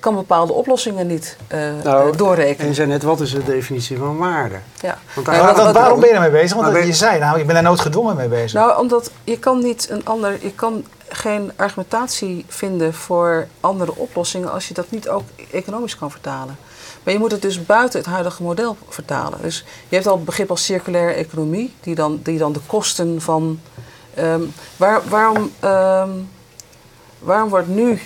[0.00, 2.66] kan bepaalde oplossingen niet eh, Nou, eh, En doorrekenen.
[2.68, 4.56] je zei net, wat is de definitie van waarde?
[4.80, 4.98] Ja.
[5.14, 6.48] Want daar wat- wat- wat- waarom ben je daarmee bezig?
[6.50, 8.52] Want Maar dat- ben- je zei, nou, ik ben daar noodgedwongen mee bezig.
[8.60, 14.52] Nou, omdat je kan niet een ander, je kan geen argumentatie vinden voor andere oplossingen
[14.52, 16.56] als je dat niet ook economisch kan vertalen.
[17.02, 19.38] Maar je moet het dus buiten het huidige model vertalen.
[19.42, 23.20] Dus je hebt al het begrip als circulaire economie, die dan, die dan de kosten
[23.20, 23.60] van.
[24.14, 24.42] ehm,
[24.76, 26.10] waar, waarom, ehm,
[27.18, 28.00] waarom wordt nu eh,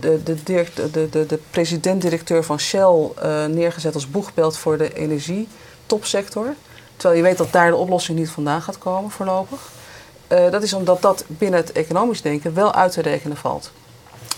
[0.00, 6.54] de, de, de, de, de president-directeur van Shell eh, neergezet als boegbeeld voor de energietopsector?
[6.96, 9.60] Terwijl je weet dat daar de oplossing niet vandaan gaat komen voorlopig.
[10.26, 13.70] Eh, dat is omdat dat binnen het economisch denken wel uit te rekenen valt.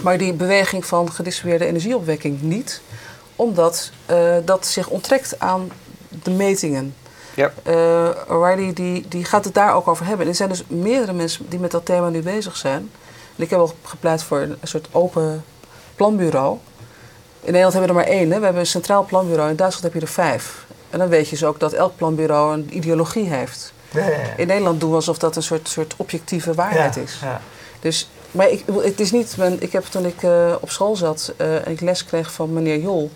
[0.02, 2.80] Maar die beweging van gedistribueerde energieopwekking niet,
[3.36, 5.70] omdat eh, dat zich onttrekt aan
[6.22, 6.94] de metingen.
[7.34, 7.52] Ja.
[7.62, 10.24] Eh, O'Reilly die, die gaat het daar ook over hebben.
[10.24, 12.90] En er zijn dus meerdere mensen die met dat thema nu bezig zijn.
[13.36, 15.44] En ik heb al gepleit voor een soort open
[15.94, 16.58] planbureau.
[17.40, 18.30] In Nederland hebben we er maar één.
[18.30, 18.38] Hè?
[18.38, 19.50] We hebben een centraal planbureau.
[19.50, 20.66] In Duitsland heb je er vijf.
[20.90, 23.72] En dan weet je dus ook dat elk planbureau een ideologie heeft.
[24.36, 27.18] In Nederland doen we alsof dat een soort, soort objectieve waarheid is.
[27.22, 27.40] ja.
[27.80, 31.54] Dus, maar ik, het is niet, ik heb toen ik eh, op school zat eh,
[31.66, 33.10] en ik les kreeg van meneer Jol,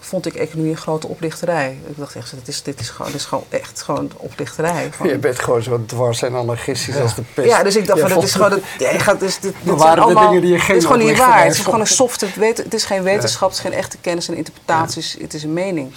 [0.00, 1.78] vond ik economie een grote oplichterij.
[1.88, 4.88] Ik dacht echt, dit is, dit is, gewoon, dit is gewoon echt gewoon oplichterij.
[4.96, 7.48] Gewoon- Je bent gewoon zo dwars en anarchistisch als de pest.
[7.48, 8.50] ja, dus ik dacht van, dit is gewoon...
[8.50, 10.66] Het, ja, je gaat, dit, dit Maar zijn waren de allemaal, dingen die je geen
[10.74, 11.42] dit is gewoon niet waar.
[11.44, 12.20] Het is gewoon een soft...
[12.20, 15.16] Het, weet, het is geen wetenschap, het is geen echte kennis en interpretaties.
[15.20, 15.92] Het is een mening.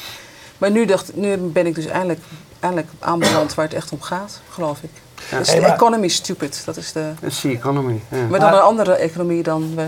[0.57, 2.19] Maar nu, dacht, nu ben ik dus eindelijk,
[2.63, 4.89] eindelijk aanbeland waar het echt om gaat, geloof ik.
[5.31, 5.37] Ja.
[5.37, 6.61] Dus Hey, de maar- economy is stupid.
[6.65, 7.11] Dat is de...
[7.19, 8.01] Dat is the economy.
[8.09, 8.17] Ja.
[8.17, 9.85] Maar dan Maar- een andere economie dan we.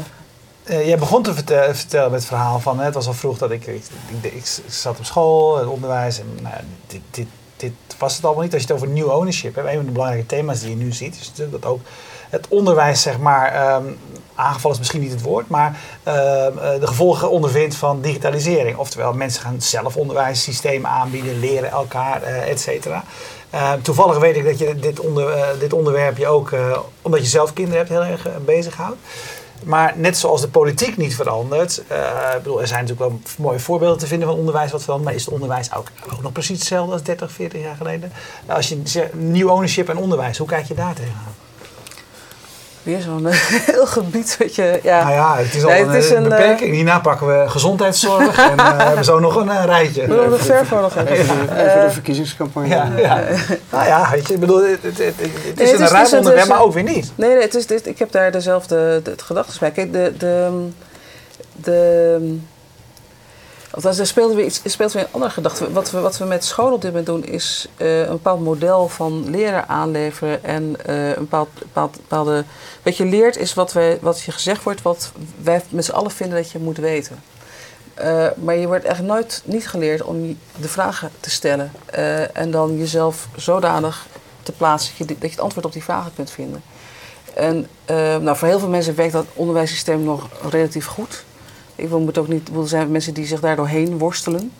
[0.63, 3.37] Eh, jij begon te verte- vertellen met het verhaal van, hè, het was al vroeg
[3.37, 3.83] dat ik, ik,
[4.21, 6.55] ik, ik zat op school, het onderwijs en nou,
[6.87, 8.53] dit, dit, dit was het allemaal niet.
[8.53, 10.93] Als je het over new ownership hebt, een van de belangrijke thema's die je nu
[10.93, 11.79] ziet, is natuurlijk dat ook
[12.29, 13.83] het onderwijs, zeg maar, ehm,
[14.35, 18.77] aangevallen is misschien niet het woord, maar ehm, eh, de gevolgen ondervindt van digitalisering.
[18.77, 23.03] Oftewel, mensen gaan zelf onderwijssystemen aanbieden, leren elkaar, eh et cetera.
[23.49, 26.51] Eh, toevallig weet ik dat je dit, onder, eh, dit onderwerp je ook,
[27.01, 28.97] omdat je zelf kinderen hebt, heel erg uh, bezighoudt.
[29.63, 33.99] Maar net zoals de politiek niet verandert, eh, bedoel, er zijn natuurlijk wel mooie voorbeelden
[33.99, 36.93] te vinden van onderwijs wat verandert, maar is het onderwijs ook, ook nog precies hetzelfde
[36.93, 38.11] als 30, 40 jaar geleden?
[38.45, 41.44] Als je zegt nieuw ownership en onderwijs, hoe kijk je daar tegenaan?
[42.85, 43.33] Weer zo'n eh,
[43.71, 44.79] heel gebied wat je.
[44.83, 45.01] Ja.
[45.03, 46.73] Nou ja, het is al Nee, een, is eh, een, eh, beperking.
[46.73, 50.07] Hierna pakken we gezondheidszorg en eh, hebben zo nog een rijtje.
[50.07, 51.07] We nog ver voor nog even.
[51.11, 52.67] Even, de, even de verkiezingscampagne.
[52.67, 53.23] Ja, ja.
[53.69, 55.21] Nou ja, weet je, ik bedoel, het, het, het, het is
[55.55, 57.11] Nee, het een dus- het onderwerp, is- maar ook weer niet.
[57.15, 59.71] Nee, nee het is, dit, ik heb daar dezelfde de, het gedachten bij.
[59.71, 60.67] Kijk, de, de,
[61.55, 62.37] de,
[63.75, 65.71] Althans, er speelt weer, iets, speelt een andere gedachte.
[65.71, 68.87] Wat we, wat we met school op dit moment doen, is eh, een bepaald model
[68.87, 70.43] van leren aanleveren.
[70.43, 72.43] En eh, een bepaald, bepaald, bepaalde.
[72.83, 75.11] Wat je leert is wat, wij, wat je gezegd wordt, wat
[75.41, 77.23] wij met z'n allen vinden dat je moet weten.
[77.93, 81.71] Eh, maar je wordt echt nooit niet geleerd om de vragen te stellen.
[82.33, 84.07] en dan jezelf zodanig
[84.43, 86.63] te plaatsen dat je, dat je het antwoord op die vragen kunt vinden.
[87.33, 87.67] En
[88.21, 91.23] nou, voor heel veel mensen werkt dat onderwijssysteem nog relatief goed.
[91.75, 94.51] Ik wil, moet ook niet, er zijn mensen die zich daar doorheen worstelen.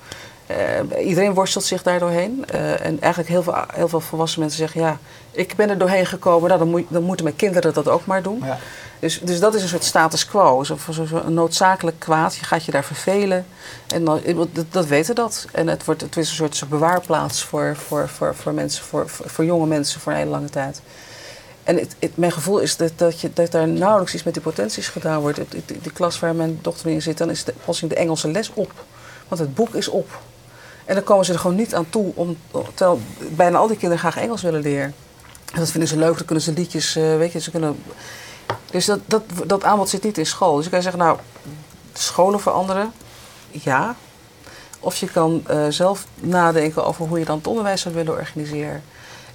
[0.46, 2.46] Eh, iedereen worstelt zich daar doorheen.
[2.48, 4.98] Eh, en eigenlijk heel veel, heel veel volwassen mensen zeggen: Ja,
[5.32, 8.22] ik ben er doorheen gekomen, nou, dan, moet, dan moeten mijn kinderen dat ook maar
[8.22, 8.42] doen.
[8.44, 8.58] Ja.
[9.00, 12.36] Dus, dus dat is een soort status quo, zo, zo, zo een noodzakelijk kwaad.
[12.36, 13.46] Je gaat je daar vervelen.
[13.88, 14.22] En dan,
[14.54, 15.46] dat, dat weten dat.
[15.52, 19.10] En het, wordt, het is een soort, soort bewaarplaats voor, voor, voor, voor, mensen, voor,
[19.10, 20.82] voor, voor jonge mensen voor een hele lange tijd.
[21.66, 24.44] En het, het- mijn gevoel is dat, dat, je, dat daar nauwelijks iets met die
[24.44, 25.38] potenties gedaan wordt.
[25.38, 28.52] Het- die klas waar mijn dochter in zit, dan is de, plotseling de Engelse les
[28.54, 28.72] op.
[29.28, 30.20] Want het boek is op.
[30.86, 32.12] En dan komen ze er gewoon niet aan toe.
[32.16, 32.38] Om,
[32.74, 33.00] terwijl
[33.36, 34.96] bijna al die kinderen graag Engels willen leren.
[35.54, 37.84] En dat vinden ze leuk, dan kunnen ze liedjes, eh, weet je, ze kunnen...
[38.72, 40.56] Dus dat, dat, dat aanbod zit niet in school.
[40.56, 41.18] Dus je kan zeggen, nou,
[41.94, 42.92] scholen veranderen,
[43.52, 43.96] ja.
[44.80, 48.84] Of je kan eh, zelf nadenken over hoe je dan het onderwijs zou willen organiseren.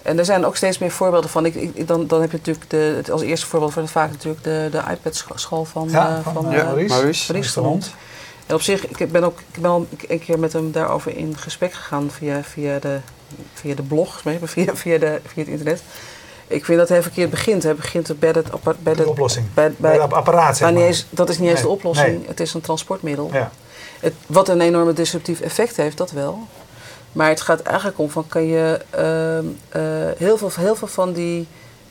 [0.02, 1.46] En er zijn ook steeds meer voorbeelden van.
[1.46, 4.44] Ik, ik- dan, dan heb je natuurlijk de, als eerste voorbeeld wordt het vaak natuurlijk
[4.44, 7.32] de, de iPad-school van, Ja, eh, van, van eh, eh, Maurice.
[8.46, 11.36] En op zich, ik ben ook ik ben al een keer met hem daarover in
[11.36, 12.98] gesprek gegaan via, via, de,
[13.54, 15.82] via de blog, via, via, de, via het internet.
[16.46, 17.62] Ik vind dat hij verkeerd begint.
[17.62, 18.50] Hij begint bij het
[18.82, 19.46] bij De de, oplossing.
[19.54, 20.88] bij, Bij apparaat, zeg maar niet maar.
[20.88, 22.18] eens, dat is niet eens Nee, de oplossing.
[22.18, 22.28] nee.
[22.28, 23.30] Het is een transportmiddel.
[23.32, 23.50] Ja.
[24.00, 26.38] Het, wat een enorme disruptief effect heeft, dat wel.
[27.12, 29.83] Maar het gaat eigenlijk om van kan je ehm, eh,
[30.16, 31.46] heel, veel, heel veel van die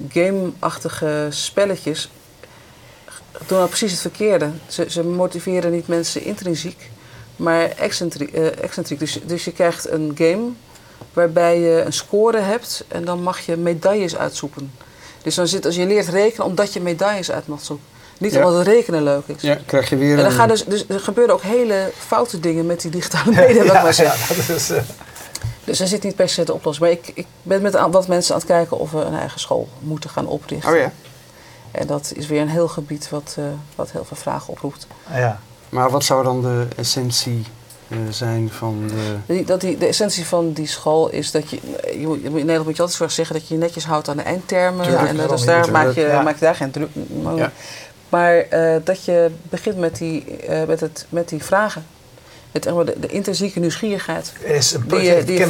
[0.10, 2.10] game-achtige spelletjes
[3.48, 4.50] doen nou precies het verkeerde.
[4.68, 6.90] Ze, ze motiveren niet mensen intrinsiek,
[7.36, 8.34] maar excentriek.
[8.34, 9.00] eh, excentriek.
[9.00, 10.48] Dus, dus je krijgt een game
[11.14, 14.72] waarbij je een score hebt en dan mag je medailles uitzoeken.
[15.24, 17.86] Dus dan zit, als je leert rekenen omdat je medailles uit mag zoeken.
[18.18, 18.38] Niet Ja.
[18.46, 19.42] omdat het rekenen leuk is.
[19.42, 22.40] Ja, krijg je weer En dan een- gaan dus, dus er gebeuren ook hele foute
[22.40, 24.36] dingen met die digitale media, wil ik Ja, maar zeggen.
[24.36, 24.82] ja, dat is, eh,
[25.70, 26.86] Dus daar zit niet per se de oplossing.
[26.90, 29.68] Maar ik, ik ben met wat mensen aan het kijken of we een eigen school
[29.80, 30.72] moeten gaan oprichten.
[30.72, 30.92] Oh ja.
[31.72, 33.44] En dat is weer een heel gebied wat, eh,
[33.76, 34.88] wat heel veel vragen oproept.
[35.14, 35.40] ja.
[35.70, 37.44] Maar wat zou dan de essentie
[37.88, 39.34] eh, zijn van de...
[39.34, 41.60] Die, dat die, de essentie van die school is dat je,
[42.00, 44.18] je moet- in Nederland moet je altijd zorg zeggen dat je je netjes houdt aan
[44.18, 44.84] de eindtermen.
[44.86, 46.22] Tuurlijk, en eh, daarom dus daar maak je, Ja.
[46.22, 47.38] maak je daar geen druk om.
[47.38, 47.52] Ja.
[48.10, 51.86] Maar eh, dat je begint met die, eh, met het, met die vragen.
[52.52, 54.34] Het, maar, de, de intrinsieke nieuwsgierigheid.
[54.44, 55.50] Er is een, Die je- ik die ken.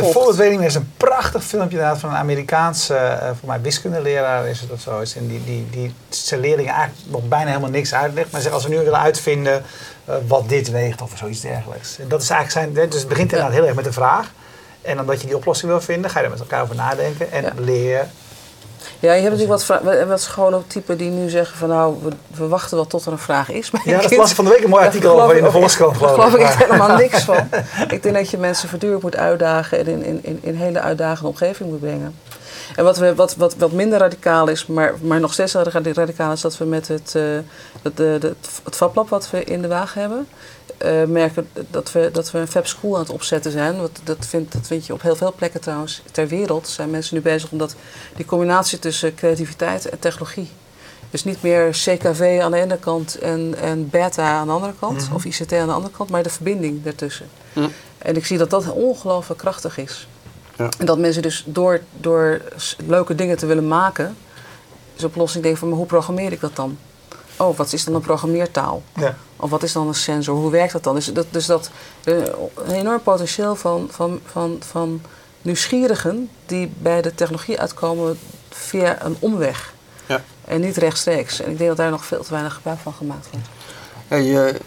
[0.59, 4.71] Er is een prachtig filmpje inderdaad van een Amerikaanse, eh, voor mij wiskundeleraar is het
[4.71, 4.99] of zo.
[4.99, 5.15] is.
[5.15, 8.31] En die, die, die zijn leerlingen eigenlijk nog bijna helemaal niks uitlegt.
[8.31, 9.63] Maar zegt, als we nu willen uitvinden
[10.05, 11.99] eh, wat dit weegt of zoiets dergelijks.
[11.99, 14.31] En dat is eigenlijk zijn, dus het begint inderdaad heel erg met de vraag.
[14.81, 17.31] En omdat je die oplossing wil vinden, ga je er met elkaar over nadenken.
[17.31, 17.51] En Ja.
[17.57, 18.07] leer
[18.99, 22.77] Ja, je hebt natuurlijk wat, wat scholentypen die nu zeggen van nou, we, we wachten
[22.77, 23.69] wel tot er een vraag is.
[23.69, 26.09] bij Ja, dat was van de week een mooi artikel over in de Volkskrant, Daar
[26.09, 26.47] geloof ik.
[26.47, 27.35] helemaal niks van.
[27.89, 31.29] Ik denk dat je mensen voortdurend moet uitdagen en in, in, in, in hele uitdagende
[31.29, 32.15] omgeving moet brengen.
[32.75, 36.31] En wat, we, wat, wat, wat minder radicaal is, maar, maar nog steeds radi- radicaal
[36.31, 37.13] is, dat we met het,
[37.81, 40.27] het, de, de, het FabLab wat we in de waag hebben,
[40.77, 43.79] eh, merken dat we, dat we een Fab School aan het opzetten zijn.
[43.79, 46.67] Wat, dat, vind, dat vind je op heel veel plekken trouwens ter wereld.
[46.67, 47.75] Zijn mensen nu bezig omdat
[48.15, 50.49] die combinatie tussen creativiteit en technologie.
[51.11, 55.05] Dus niet meer CKV aan de ene kant en, en beta aan de andere kant,
[55.05, 55.15] Mhm.
[55.15, 57.25] of ICT aan de andere kant, maar de verbinding daartussen.
[57.97, 60.07] En ik zie dat dat ongelooflijk krachtig is.
[60.59, 60.69] Ja.
[60.77, 62.41] En dat mensen dus door, door
[62.87, 64.15] leuke dingen te willen maken,
[64.97, 66.77] op oplossing denken van, maar hoe programmeer ik dat dan?
[67.37, 68.83] Oh, wat is dan een programmeertaal?
[68.95, 69.15] Ja.
[69.35, 70.35] Of wat is dan een sensor?
[70.35, 70.95] Hoe werkt dat dan?
[70.95, 71.69] Dus dat, dus dat
[72.03, 75.01] een enorm potentieel van, van, van, van
[75.41, 78.19] nieuwsgierigen die bij de technologie uitkomen
[78.49, 79.73] via een omweg.
[80.05, 80.21] Ja.
[80.45, 81.41] En niet rechtstreeks.
[81.41, 83.47] En ik denk dat daar nog veel te weinig gebruik van gemaakt wordt.
[84.09, 84.59] Ja, je,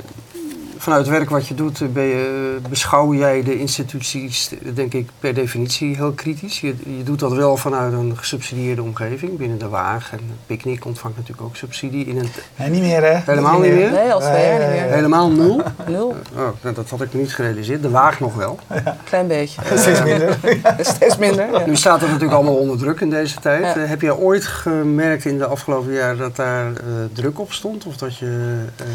[0.82, 5.08] vanuit het werk wat je doet, eh, ben je, beschouw jij de instituties, denk ik,
[5.20, 6.60] per definitie heel kritisch.
[6.60, 9.36] Je, je doet dat wel vanuit een gesubsidieerde omgeving.
[9.38, 12.06] Binnen de Waag en Picnic ontvangt natuurlijk ook subsidie.
[12.06, 13.14] In een, Nee, niet meer hè?
[13.32, 13.90] Helemaal niet meer?
[13.90, 14.92] Nee, al twee jaar niet meer.
[14.92, 15.62] helemaal nul.
[15.86, 17.82] Nul, Oh, nou, dat had ik niet gerealiseerd.
[17.82, 18.58] De Waag nog wel.
[19.04, 19.60] klein beetje.
[19.76, 20.38] Steeds minder.
[20.80, 21.50] Steeds minder.
[21.52, 21.66] ja.
[21.66, 23.62] Nu staat het natuurlijk allemaal onder druk in deze tijd.
[23.64, 23.76] Ja.
[23.76, 26.72] Eh, heb je ooit gemerkt in de afgelopen jaren dat daar eh,
[27.12, 27.86] druk op stond?
[27.86, 28.64] Of dat je...
[28.76, 28.86] eh,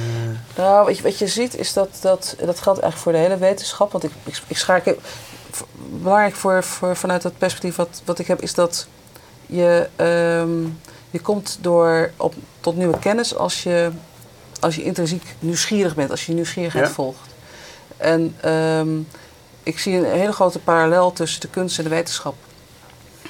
[0.58, 3.38] Nou, wat je, wat je ziet is dat, dat, dat geldt eigenlijk voor de hele
[3.38, 3.92] wetenschap.
[3.92, 4.42] Want ik, ik,
[4.84, 4.98] ik
[6.02, 8.88] belangrijk voor, voor, vanuit het perspectief wat, wat ik heb, is dat
[9.46, 10.62] je, ehm,
[11.10, 13.92] je komt door op, tot nieuwe kennis als je,
[14.60, 16.94] als je intrinsiek nieuwsgierig bent, als je nieuwsgierigheid Ja.
[16.94, 17.30] volgt.
[17.98, 18.98] En ehm,
[19.64, 22.36] ik zie een hele grote parallel tussen de kunst en de wetenschap.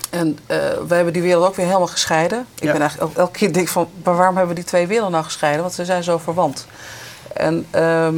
[0.09, 0.57] En uh,
[0.87, 2.45] wij hebben die wereld ook weer helemaal gescheiden.
[2.55, 2.71] Ik Ja.
[2.71, 5.61] ben eigenlijk elke keer denk van, maar waarom hebben we die twee werelden nou gescheiden?
[5.61, 6.65] Want ze zijn zo verwant.
[7.33, 8.15] En ehm,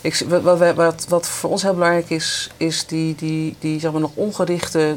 [0.00, 4.00] ik, wat, wat, wat, voor ons heel belangrijk is, is die, die, die zeg maar,
[4.00, 4.96] nog ongerichte,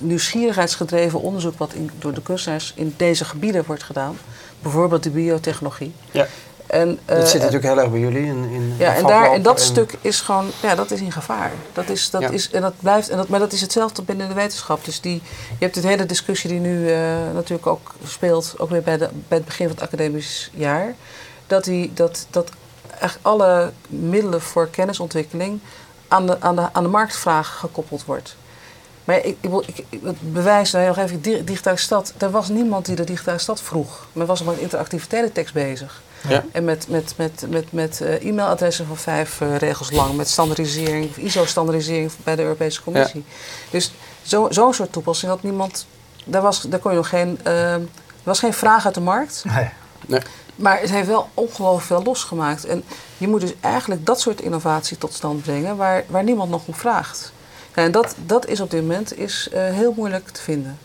[0.00, 4.18] nieuwsgierigheidsgedreven onderzoek wat in, door de kunstenaars in deze gebieden wordt gedaan.
[4.62, 5.92] Bijvoorbeeld de biotechnologie.
[6.10, 6.26] Ja.
[6.66, 8.24] En, Dat eh, zit natuurlijk heel erg bij jullie.
[8.24, 11.12] In, in ja, en, daar, en dat en- stuk is gewoon, ja, dat is in
[11.12, 11.52] gevaar.
[11.72, 12.30] Dat is, dat Ja.
[12.30, 14.84] is, en dat blijft, en dat, maar dat is hetzelfde binnen de wetenschap.
[14.84, 15.22] Dus die,
[15.58, 16.98] je hebt de hele discussie die nu eh,
[17.34, 20.94] natuurlijk ook speelt, ook weer bij, de, bij het begin van het academisch jaar.
[21.46, 22.50] Dat, die, dat, dat
[23.00, 25.60] echt alle middelen voor kennisontwikkeling
[26.08, 28.36] aan de, aan de, aan de marktvraag gekoppeld wordt.
[29.04, 32.12] Maar ik, ik, wil- ik, ik- het bewijs, nou nog even, di- digitale stad.
[32.18, 34.06] Er was niemand die de digitale stad vroeg.
[34.12, 36.02] Men was met interactieve teletext bezig.
[36.28, 36.44] Ja.
[36.52, 40.16] En met, met, met, met, met eh, e-mailadressen van vijf eh, regels lang.
[40.16, 43.24] Met standaardisering, of ISO-standaardisering bij de Europese Commissie.
[43.70, 45.86] Dus zo- zo'n soort toepassing had niemand...
[46.24, 47.38] Daar, was, daar kon je nog geen...
[47.42, 47.88] eh, er
[48.22, 49.42] was geen vraag uit de markt.
[50.06, 50.20] Nee.
[50.56, 52.64] Maar het heeft wel ongelooflijk veel losgemaakt.
[52.64, 52.84] En
[53.18, 56.74] je moet dus eigenlijk dat soort innovatie tot stand brengen waar, waar niemand nog om
[56.74, 57.32] vraagt.
[57.74, 60.78] En dat, dat is op dit moment is, eh, heel moeilijk te vinden.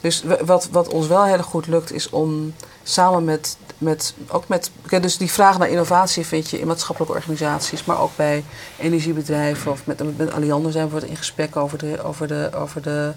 [0.00, 4.48] Dus wat, wat ons wel heel erg goed lukt is om samen met, met ook
[4.48, 8.44] met, dus die vraag naar innovatie vind je in maatschappelijke organisaties, maar ook bij
[8.76, 13.12] energiebedrijven of met, met Alliander zijn we in gesprek over de, over de, over de,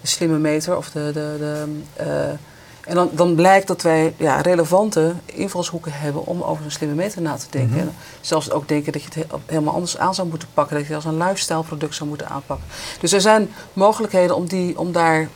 [0.00, 2.38] de slimme meter of de, de, de eh,
[2.86, 7.22] en dan, dan blijkt dat wij ja, relevante invalshoeken hebben om over een slimme meter
[7.22, 7.78] na te denken.
[7.80, 10.76] En zelfs ook denken dat je het he- helemaal anders aan zou moeten pakken.
[10.76, 12.66] Dat je het als een lifestyle product zou moeten aanpakken.
[13.00, 15.28] Dus er zijn mogelijkheden om, die, om daar een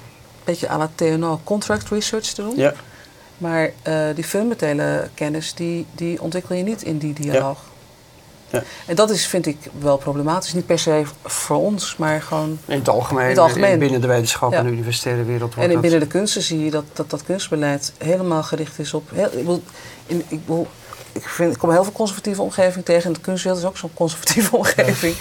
[0.45, 2.57] beetje à la TNO contract research te doen.
[2.57, 2.75] Ja.
[3.39, 7.59] Maar eh, die fundamentele kennis, die, die ontwikkel je niet in die dialoog.
[7.59, 7.68] Ja.
[8.87, 10.53] En dat is, vind ik, wel problematisch.
[10.53, 12.59] Niet per se voor ons, maar gewoon...
[12.67, 13.79] In het algemeen, In het algemeen.
[13.79, 14.59] binnen de wetenschap Ja.
[14.59, 15.81] en de universitaire wereld En in dat...
[15.81, 19.11] binnen de kunsten zie je dat dat, dat kunstbeleid helemaal gericht is op...
[19.11, 19.63] Heel, ik, bedoel,
[20.07, 20.67] in, ik, bedoel,
[21.13, 23.05] ik, vind, ik kom heel veel conservatieve omgeving tegen.
[23.07, 25.17] En de kunstwereld is ook zo'n conservatieve omgeving.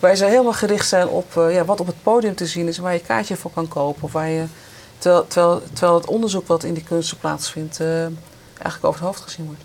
[0.00, 2.76] Waar ze helemaal gericht zijn op eh, ja, wat op het podium te zien is...
[2.76, 4.02] en waar je kaartje voor kan kopen.
[4.02, 4.44] Of waar je,
[4.98, 7.80] terwijl, terwijl, terwijl het onderzoek wat in die kunsten plaatsvindt...
[7.80, 9.60] eh, eigenlijk over het hoofd gezien wordt.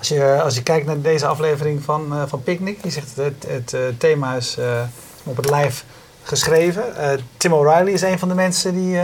[0.00, 3.44] Als je, als je kijkt naar deze aflevering van, eh, van Picnic, je zegt het,
[3.48, 4.80] het, eh, thema is eh,
[5.24, 5.84] op het lijf
[6.22, 6.84] geschreven.
[7.36, 8.96] Tim O'Reilly is een van de mensen die,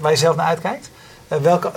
[0.00, 0.90] waar je zelf naar uitkijkt.
[1.28, 1.70] Welke,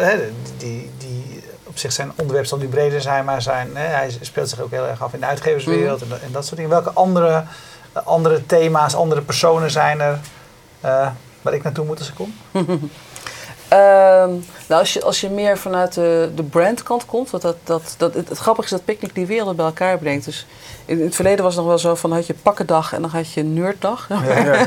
[0.57, 4.59] die, die op zich zijn onderwerpen zal nu breder zijn, maar zijn, hij speelt zich
[4.61, 6.71] ook heel erg af in de uitgeverswereld en, dat- en dat soort dingen.
[6.71, 7.43] Welke andere,
[7.93, 10.19] andere thema's, andere personen zijn er
[11.41, 12.33] waar ik naartoe moet als ik kom?
[13.67, 14.29] Ehm,
[14.67, 18.13] nou, als je, als je meer vanuit de, de brandkant komt, want dat, dat, dat,
[18.13, 20.25] het, het grappige is dat Picnic die werelden bij elkaar brengt.
[20.25, 20.45] Dus
[20.85, 23.09] in, in het verleden was het nog wel zo van had je pakkendag en dan
[23.09, 24.07] had je nerddag.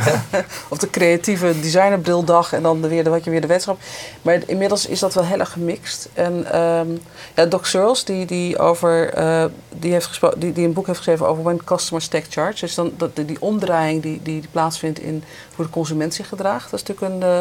[0.69, 3.79] of de creatieve designerbrildag en dan de weer, de, had je weer de wetenschap.
[4.23, 6.09] Maar inmiddels is dat wel heel erg gemixt.
[6.15, 6.89] En ehm,
[7.35, 11.29] ja, Doc Searles, die, die, over, eh, die, heeft die, die een boek heeft geschreven
[11.29, 12.61] over When Customers Take Charge.
[12.61, 15.25] Dus dan, dat, die, die omdraaiing die, die, die plaatsvindt in
[15.57, 16.71] hoe de consument zich gedraagt.
[16.71, 17.29] Dat is natuurlijk een...
[17.29, 17.41] eh,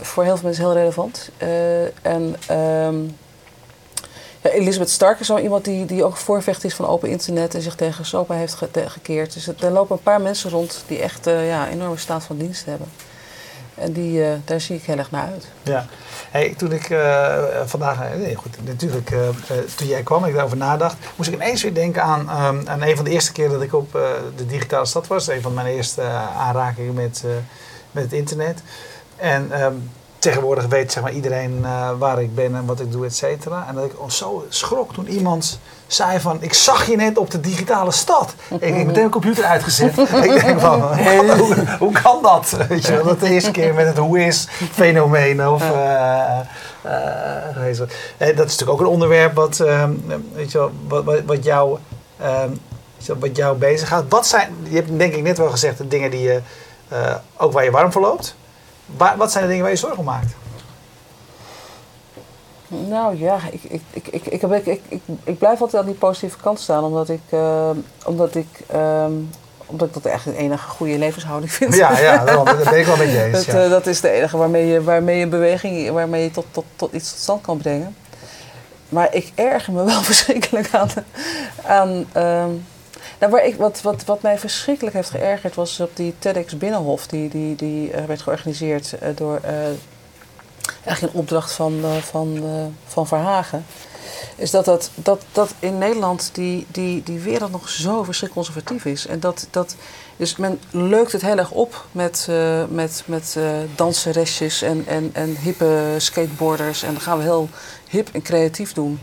[0.00, 1.30] voor heel veel mensen heel relevant.
[1.36, 3.02] Eh, en ehm,
[4.40, 7.62] ja, Elizabeth Stark is zo iemand die, die ook voorvecht is van open internet en
[7.62, 9.32] zich tegen SOPA heeft gekeerd.
[9.34, 12.64] Dus er lopen een paar mensen rond die echt eh ja, enorme staat van dienst
[12.64, 12.86] hebben.
[13.74, 15.46] En die, eh, daar zie ik heel erg naar uit.
[15.62, 15.86] Ja,
[16.30, 16.96] hey, toen ik
[17.64, 19.08] vandaag, nee, goed, natuurlijk,
[19.74, 22.82] toen jij kwam en ik daarover nadacht, moest ik ineens weer denken aan, ehm, aan
[22.82, 23.92] een van de eerste keren dat ik op
[24.36, 25.28] de digitale stad was.
[25.28, 26.02] Een van mijn eerste
[26.36, 27.24] aanrakingen met,
[27.90, 28.62] met het internet.
[29.18, 29.74] En ehm,
[30.18, 33.64] tegenwoordig weet zeg maar, iedereen eh, waar ik ben en wat ik doe, et cetera.
[33.68, 37.30] En dat ik al zo schrok toen iemand zei van, ik zag je net op
[37.30, 38.34] de digitale stad.
[38.60, 39.98] ik heb meteen een computer uitgezet.
[40.24, 40.80] ik denk van,
[41.38, 42.56] hoe, hoe kan dat?
[42.68, 45.62] Weet je wel, dat de eerste keer met het hoe is fenomeen of...
[45.62, 46.38] eh,
[48.18, 49.92] eh, dat is natuurlijk ook een onderwerp wat, ehm,
[50.32, 51.78] weet je wel, wat, wat, wat jou,
[52.20, 52.50] ehm,
[53.18, 54.10] wat jou bezighoudt.
[54.12, 56.40] Wat zijn, je hebt denk ik net wel gezegd, de dingen die je,
[57.36, 58.36] ook waar je warm voor loopt.
[58.96, 60.34] Waar, wat zijn de dingen waar je zorgen om maakt?
[62.68, 65.88] Nou ja, ik, ik, ik, ik, ik, heb- ik, ik, ik, ik blijf altijd aan
[65.88, 67.70] die positieve kant staan, omdat ik, eh,
[68.04, 69.12] omdat ik, ehm,
[69.66, 71.74] omdat ik dat echt een enige goede levenshouding vind.
[71.74, 73.46] Ja, ja dat ben ik wel met je eens.
[73.46, 76.64] Dat, eh, dat is de enige waarmee je, waarmee je beweging, waarmee je tot, tot,
[76.76, 77.96] tot iets tot stand kan brengen.
[78.88, 80.88] Maar ik erger me wel verschrikkelijk aan.
[81.66, 82.50] aan ehm,
[83.18, 87.06] nou, wat, wat, mij verschrikkelijk heeft geërgerd was op die TEDx Binnenhof.
[87.06, 89.40] Die, die, die eh, werd georganiseerd eh, door.
[89.42, 89.52] eh
[90.84, 92.42] eigenlijk een opdracht van, van,
[92.86, 93.64] van Verhagen.
[94.36, 98.84] is dat, dat, dat, dat in Nederland die, die, die wereld nog zo verschrikkelijk conservatief
[98.84, 99.06] is.
[99.06, 99.76] En dat, dat,
[100.16, 105.10] dus men leukt het heel erg op met, uh, met, met uh, danseresjes en, en,
[105.12, 106.82] en hippe skateboarders.
[106.82, 107.48] En dan gaan we heel
[107.88, 109.00] hip en creatief doen.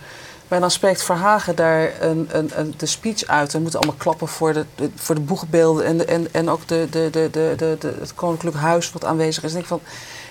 [0.48, 3.54] Maar dan spreekt Verhagen daar een, een, een, de speech uit.
[3.54, 6.68] En moeten allemaal klappen voor de, de, voor de boegbeelden en, de, en, en ook
[6.68, 9.54] de, de, de, de, de, het Koninklijk Huis wat aanwezig is.
[9.54, 9.82] En ik van,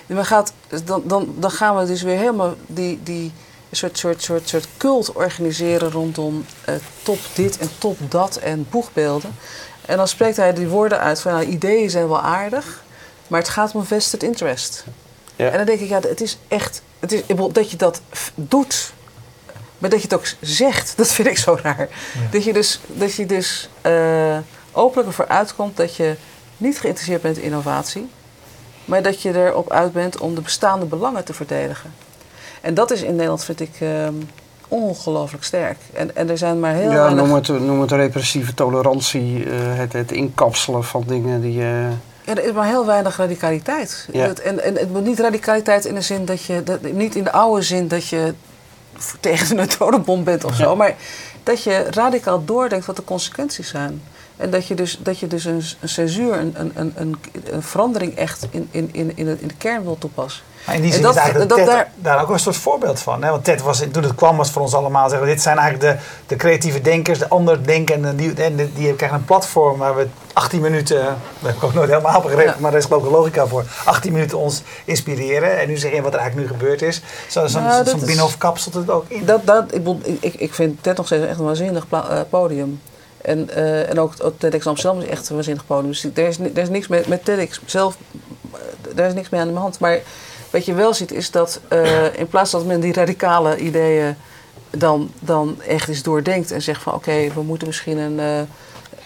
[0.05, 0.53] men gaat,
[0.85, 3.31] dan, dan, dan gaan we dus weer helemaal die, die
[3.71, 9.35] soort, soort, soort, soort cult organiseren rondom uh, top dit en top dat en boegbeelden.
[9.85, 12.83] En dan spreekt hij die woorden uit van nou, ideeën zijn wel aardig,
[13.27, 14.83] maar het gaat om vested interest.
[15.35, 15.49] Ja.
[15.49, 18.01] En dan denk ik, ja, het is echt, het is, dat je dat
[18.35, 18.93] doet,
[19.77, 21.87] maar dat je het ook zegt, dat vind ik zo raar.
[22.31, 24.37] Dat je dus, dat je dus uh,
[24.71, 26.15] openlijk ervoor uitkomt dat je
[26.57, 28.09] niet geïnteresseerd bent in innovatie,
[28.85, 31.93] maar dat je erop uit bent om de bestaande belangen te verdedigen.
[32.61, 34.29] En dat is in Nederland, vind ik, um,
[34.67, 35.77] ongelooflijk sterk.
[35.93, 37.25] En, en er zijn maar heel ja, weinig...
[37.25, 41.59] noem het, noem het repressieve tolerantie, uh, het, het inkapselen van dingen die...
[41.59, 41.89] Uh...
[42.25, 44.07] Ja, er is maar heel weinig radicaliteit.
[44.11, 44.33] Ja.
[44.43, 46.63] En, en het moet niet radicaliteit in de zin dat je...
[46.63, 48.33] Dat, niet in de oude zin dat je
[49.19, 50.75] tegen de neutronenbom bent of zo.
[50.75, 50.95] Maar
[51.43, 54.01] dat je radicaal doordenkt wat de consequenties zijn.
[54.37, 58.15] En dat je dus, dat je dus een, een censuur, een, een, een, een verandering
[58.15, 60.43] echt in, in, in, in, de, in de kern wil toepassen.
[60.65, 62.99] Maar in die zin dat, is eigenlijk dat, Ted daar, daar, ook een soort voorbeeld
[62.99, 63.23] van.
[63.23, 63.29] Hè?
[63.29, 66.05] Want Ted was, toen het kwam was voor ons allemaal zeggen, dit zijn eigenlijk de,
[66.27, 68.05] de creatieve denkers, de andere denken.
[68.05, 71.73] En die, die, die krijgen een platform waar we 18 minuten, dat heb ik ook
[71.73, 72.55] nooit helemaal begrepen, ja.
[72.59, 73.63] maar daar is geloof ik een logica voor.
[73.85, 75.59] 18 minuten ons inspireren.
[75.59, 77.01] En nu zeg je wat er eigenlijk nu gebeurd is.
[77.27, 79.25] Zo'n zo, nou, zo Binnenhof kapselt het ook in.
[79.25, 79.87] Dat, dat, ik,
[80.19, 82.81] ik, ik vind Ted nog steeds echt een waanzinnig uh, podium.
[83.21, 85.91] En, uh, en ook, ook TEDx Amsterdam is echt een waanzinnig podium.
[85.91, 87.97] Dus er is, er is niks met, met TEDx zelf,
[88.95, 89.79] daar is niks mee aan de hand.
[89.79, 89.99] Maar
[90.55, 94.15] wat je wel ziet is dat uh, in plaats dat men die radicale ideeën
[94.69, 98.47] dan, dan echt eens doordenkt en zegt van oké, okay, we moeten misschien een,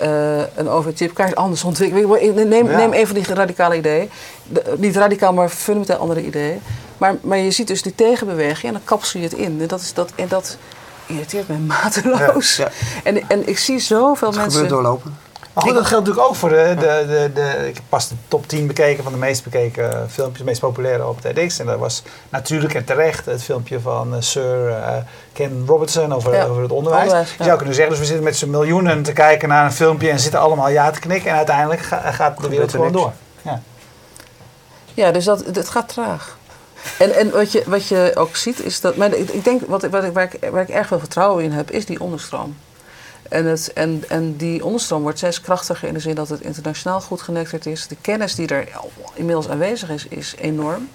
[0.01, 2.49] uh, uh, een overchipkaart anders ontwikkelen.
[2.49, 2.77] Neem, ja.
[2.77, 4.09] neem even die radicale ideeën.
[4.47, 6.61] De, niet radicaal, maar fundamenteel andere ideeën.
[6.97, 9.61] Maar, maar je ziet dus die tegenbeweging en dan kapsel je het in.
[9.61, 10.57] En dat, is dat, en dat
[11.05, 12.55] irriteert mij mateloos.
[12.55, 12.71] Ja, ja.
[13.03, 14.51] En, en ik zie zoveel het mensen...
[14.51, 15.17] gebeurt doorlopen.
[15.53, 18.15] Maar goed, dat geldt natuurlijk ook voor de, de, de, de, Ik heb pas de
[18.27, 21.59] top 10 bekeken van de meest bekeken filmpjes, de meest populaire op TEDx.
[21.59, 24.87] En dat was natuurlijk en terecht het filmpje van uh, Sir uh,
[25.33, 26.45] Ken Robertson over, ja.
[26.45, 27.03] over het onderwijs.
[27.03, 29.71] onderwijs Je zou kunnen zeggen, dus we zitten met z'n miljoenen te kijken naar een
[29.71, 31.29] filmpje en zitten allemaal ja te knikken.
[31.29, 33.13] En uiteindelijk ga, gaat de wereld gewoon door.
[33.41, 33.61] Ja,
[34.93, 36.37] ja dus dat, het gaat traag.
[36.97, 38.95] En, en wat, je, wat je ook ziet is dat.
[38.95, 41.51] Maar ik, ik denk, wat, wat ik, waar, ik, waar ik erg veel vertrouwen in
[41.51, 42.55] heb, is die onderstroom.
[43.29, 47.01] En, het, en, en die onderstroom wordt steeds krachtiger in de zin dat het internationaal
[47.01, 47.87] goed genecterd is.
[47.87, 48.67] De kennis die er
[49.13, 50.89] inmiddels aanwezig is, is enorm.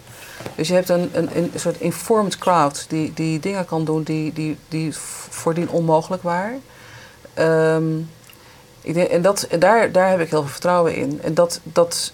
[0.54, 4.32] Dus je hebt een, een, een soort informed crowd die, die dingen kan doen die,
[4.32, 4.94] die, die
[5.28, 6.62] voordien onmogelijk waren.
[7.38, 8.10] Um,
[8.80, 11.22] ik denk, en dat, daar, daar heb ik heel veel vertrouwen in.
[11.22, 12.12] En dat, dat,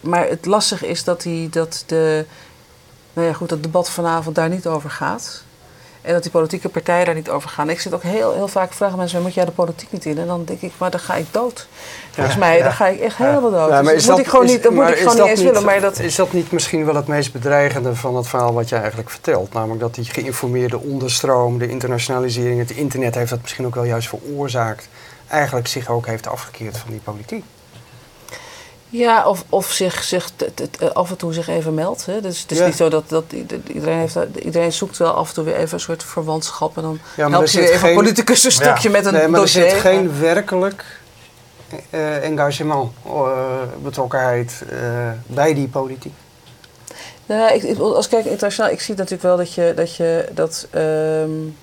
[0.00, 2.24] maar het lastige is dat, die, dat de,
[3.12, 5.42] nou ja, goed, het debat vanavond daar niet over gaat.
[6.02, 7.70] En dat die politieke partijen daar niet over gaan.
[7.70, 10.18] Ik zit ook heel, heel vaak vragen mensen, moet jij de politiek niet in?
[10.18, 11.68] En dan denk ik, maar dan ga ik dood.
[12.10, 12.62] Volgens ja, mij, ja.
[12.62, 13.70] dan ga ik echt helemaal dood.
[13.70, 15.64] Ja, dus dat moet ik gewoon niet, dat moet ik gewoon niet eens willen.
[15.64, 15.98] Maar dat...
[15.98, 19.52] Is dat niet misschien wel het meest bedreigende van het verhaal wat jij eigenlijk vertelt?
[19.52, 24.08] Namelijk dat die geïnformeerde onderstroom, de internationalisering, het internet heeft dat misschien ook wel juist
[24.08, 24.88] veroorzaakt.
[25.28, 27.44] Eigenlijk zich ook heeft afgekeerd van die politiek.
[28.90, 32.06] Ja, of, of zich, zich t, t, t, af en toe zich even meldt.
[32.06, 32.20] Hè.
[32.20, 32.66] Dus het is ja.
[32.66, 33.24] niet zo dat, dat
[33.66, 36.76] iedereen, heeft, iedereen zoekt wel af en toe weer even een soort verwantschap.
[36.76, 38.96] En dan ja, helpt je weer even geen, politicus een stukje ja.
[38.96, 39.64] met een nee, maar dossier.
[39.64, 40.84] er zit geen werkelijk
[41.90, 46.14] uh, engagement, uh, betrokkenheid uh, bij die politiek.
[47.26, 49.96] Nou, ik, als ik kijk internationaal, ik zie natuurlijk wel dat je dat...
[49.96, 51.56] Je, dat um,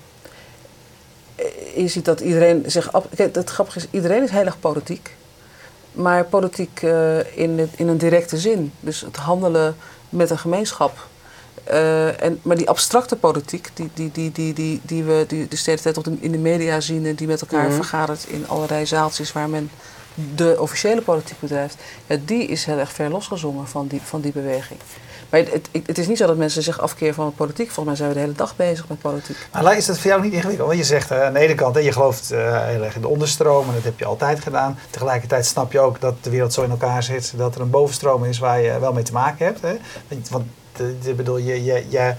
[1.74, 2.90] je ziet dat iedereen zich...
[3.16, 5.14] Kijk, het grappige is, iedereen is heel erg politiek.
[5.96, 8.72] Maar politiek uh, in, het, in een directe zin.
[8.80, 9.76] Dus het handelen
[10.08, 11.06] met een gemeenschap.
[11.70, 15.58] Uh, en, maar die abstracte politiek, die, die, die, die, die, die we die de
[15.64, 17.76] hele tijd in de media zien en die met elkaar mm -hmm.
[17.76, 19.70] vergadert in allerlei zaaltjes waar men
[20.34, 21.76] de officiële politiek bedrijft,
[22.06, 24.80] ja, die is heel erg ver losgezongen van die, van die beweging.
[25.30, 27.70] Maar het, het, is niet zo dat mensen zich afkeren van politiek.
[27.70, 29.36] Volgens mij zijn we de hele dag bezig met politiek.
[29.52, 30.66] Maar is dat voor jou niet ingewikkeld?
[30.68, 33.08] Want je zegt uh, aan de ene kant, je gelooft uh, heel erg in de
[33.08, 34.78] onderstroom en dat heb je altijd gedaan.
[34.90, 38.24] Tegelijkertijd snap je ook dat de wereld zo in elkaar zit dat er een bovenstroom
[38.24, 39.60] is waar je wel mee te maken hebt.
[39.60, 39.76] Hè?
[40.30, 40.46] Want
[41.06, 42.14] ik bedoel, je, je, je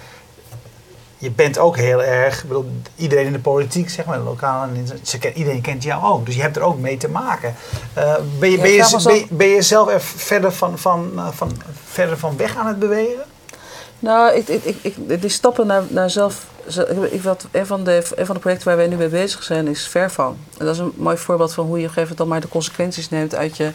[1.18, 4.68] je bent ook heel erg, bedoel, iedereen in de politiek, zeg maar, lokaal,
[5.34, 6.26] iedereen kent jou ook.
[6.26, 7.56] Dus je hebt er ook mee te maken.
[7.98, 11.52] Uh, ben, je, ben, je, ben, ben, je zelf er verder van, van, van,
[11.86, 13.24] verder van weg aan het bewegen?
[14.00, 16.46] Nou, ik, ik, ik, die stappen naar, naar zelf.
[16.68, 19.44] ze- Ik, wat, een, van de, een van de projecten waar wij nu mee bezig
[19.44, 20.36] zijn is Fairphone.
[20.58, 22.42] En dat is een mooi voorbeeld van hoe je op een gegeven moment dan maar
[22.42, 23.72] de consequenties neemt uit je,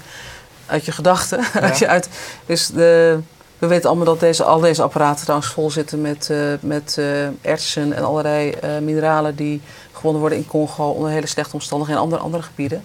[0.66, 1.45] uit je gedachten.
[1.61, 2.09] Uit je, uit,
[2.47, 3.18] dus de,
[3.62, 7.50] we weten allemaal dat deze, al deze apparaten trouwens vol zitten met, eh, met eh,
[7.50, 9.60] ertsen en allerlei eh, mineralen die
[9.92, 12.84] gewonnen worden in Congo onder hele slechte omstandigheden en andere, andere gebieden.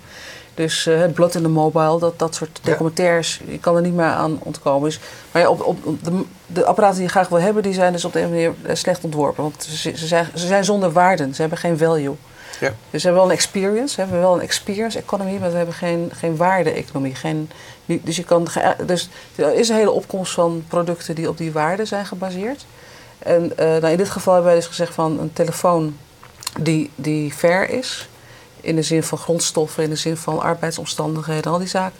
[0.53, 2.71] Dus het Blood in the Mobile, dat, dat soort Ja.
[2.71, 4.89] documentaires, je kan er niet meer aan ontkomen.
[4.89, 4.99] Dus,
[5.31, 8.05] maar ja, op, op, de, de apparaten die je graag wil hebben, die zijn dus
[8.05, 9.43] op de een of andere manier slecht ontworpen.
[9.43, 12.15] Want ze, ze, zijn, ze zijn zonder waarden, ze hebben geen value.
[12.59, 12.73] Ja.
[12.89, 15.75] Dus we hebben wel een experience, we hebben wel een experience economy, maar we hebben
[15.75, 17.15] geen, geen waarde-economie.
[17.15, 17.49] Geen,
[17.87, 21.51] dus, je kan, ge- dus er is een hele opkomst van producten die op die
[21.51, 22.65] waarde zijn gebaseerd.
[23.19, 25.97] En eh, nou, in dit geval hebben wij dus gezegd van een telefoon
[26.59, 28.09] die, die fair is.
[28.61, 31.97] In de zin van grondstoffen, in de zin van arbeidsomstandigheden, al die zaken.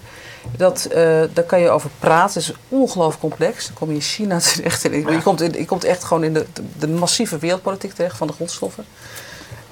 [0.58, 2.42] Dat, eh, daar kan je over praten.
[2.42, 3.66] Het is ongelooflijk complex.
[3.66, 4.86] Dan kom je in China terecht.
[4.86, 6.46] En je, komt in, je komt echt gewoon in de,
[6.80, 8.86] de, massieve wereldpolitiek terecht van de grondstoffen.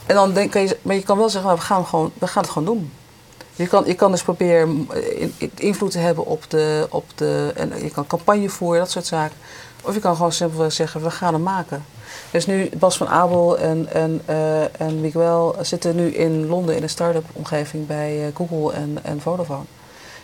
[0.06, 2.28] En dan denk, kan je, maar je kan wel zeggen, nou, we, gaan gewoon, we
[2.28, 2.92] gaan het gewoon doen.
[3.56, 4.90] Je kan, je kan dus proberen
[5.38, 7.52] in- invloed te hebben op de, op de.
[7.56, 9.38] En je kan campagne voeren, dat soort zaken.
[9.84, 11.86] Of je kan gewoon simpelweg zeggen, we gaan hem maken.
[12.32, 16.84] Dus nu Bas van Abel en, en, eh, en Miguel zitten nu in Londen in
[16.84, 19.64] een start-up omgeving bij eh, Google en, en Vodafone.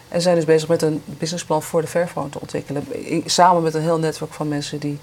[0.07, 2.87] En zijn dus bezig met een businessplan voor de Fairphone te ontwikkelen.
[3.25, 4.99] Samen met een heel netwerk van mensen die.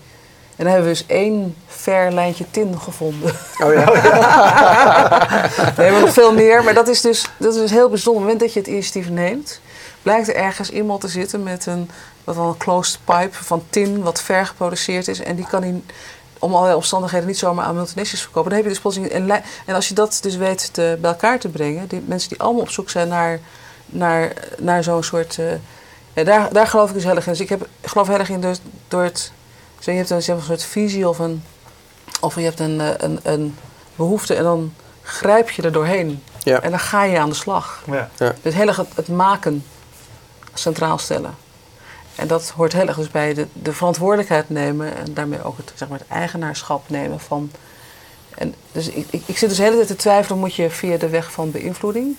[0.59, 3.33] En dan hebben we dus één fair lijntje tin gevonden.
[3.65, 3.85] Oh ja.
[5.77, 8.23] We hebben nog veel meer, maar dat is dus, dat is dus heel bijzonder.
[8.23, 9.61] Op het moment dat je het initiatief neemt,
[10.03, 11.91] blijkt er ergens iemand te zitten met een,
[12.25, 15.21] wat wel een closed pipe van tin, wat ver geproduceerd is.
[15.23, 15.81] En die kan hij
[16.39, 18.49] om allerlei omstandigheden niet zomaar aan multinationals verkopen.
[18.51, 21.11] Dan heb je dus plotseling een lijn- En als je dat dus weet te, bij
[21.11, 23.39] elkaar te brengen, die mensen die allemaal op zoek zijn naar,
[23.87, 25.39] naar, naar zo'n soort.
[25.39, 25.45] eh,
[26.13, 27.33] ja, daar, daar geloof ik dus heel erg in.
[27.33, 28.55] Dus ik, heb, geloof heel erg in door,
[28.89, 29.33] door het.
[29.79, 31.43] Zo, je hebt een, zeg maar, een soort visie of een.
[32.21, 33.57] Of je hebt een, eh, een, een
[33.97, 36.23] behoefte en dan grijp je er doorheen.
[36.43, 36.61] Ja.
[36.61, 37.83] En dan ga je aan de slag.
[37.87, 38.09] Ja.
[38.43, 39.65] Dus heel erg het, het maken
[40.55, 41.35] centraal stellen.
[42.15, 45.73] En dat hoort heel erg dus bij de, de verantwoordelijkheid nemen en daarmee ook het,
[45.75, 47.51] zeg maar, het eigenaarschap nemen van.
[48.35, 50.97] En dus ik, ik, ik zit dus de hele tijd te twijfelen, moet je via
[50.97, 52.17] de weg van beïnvloeding?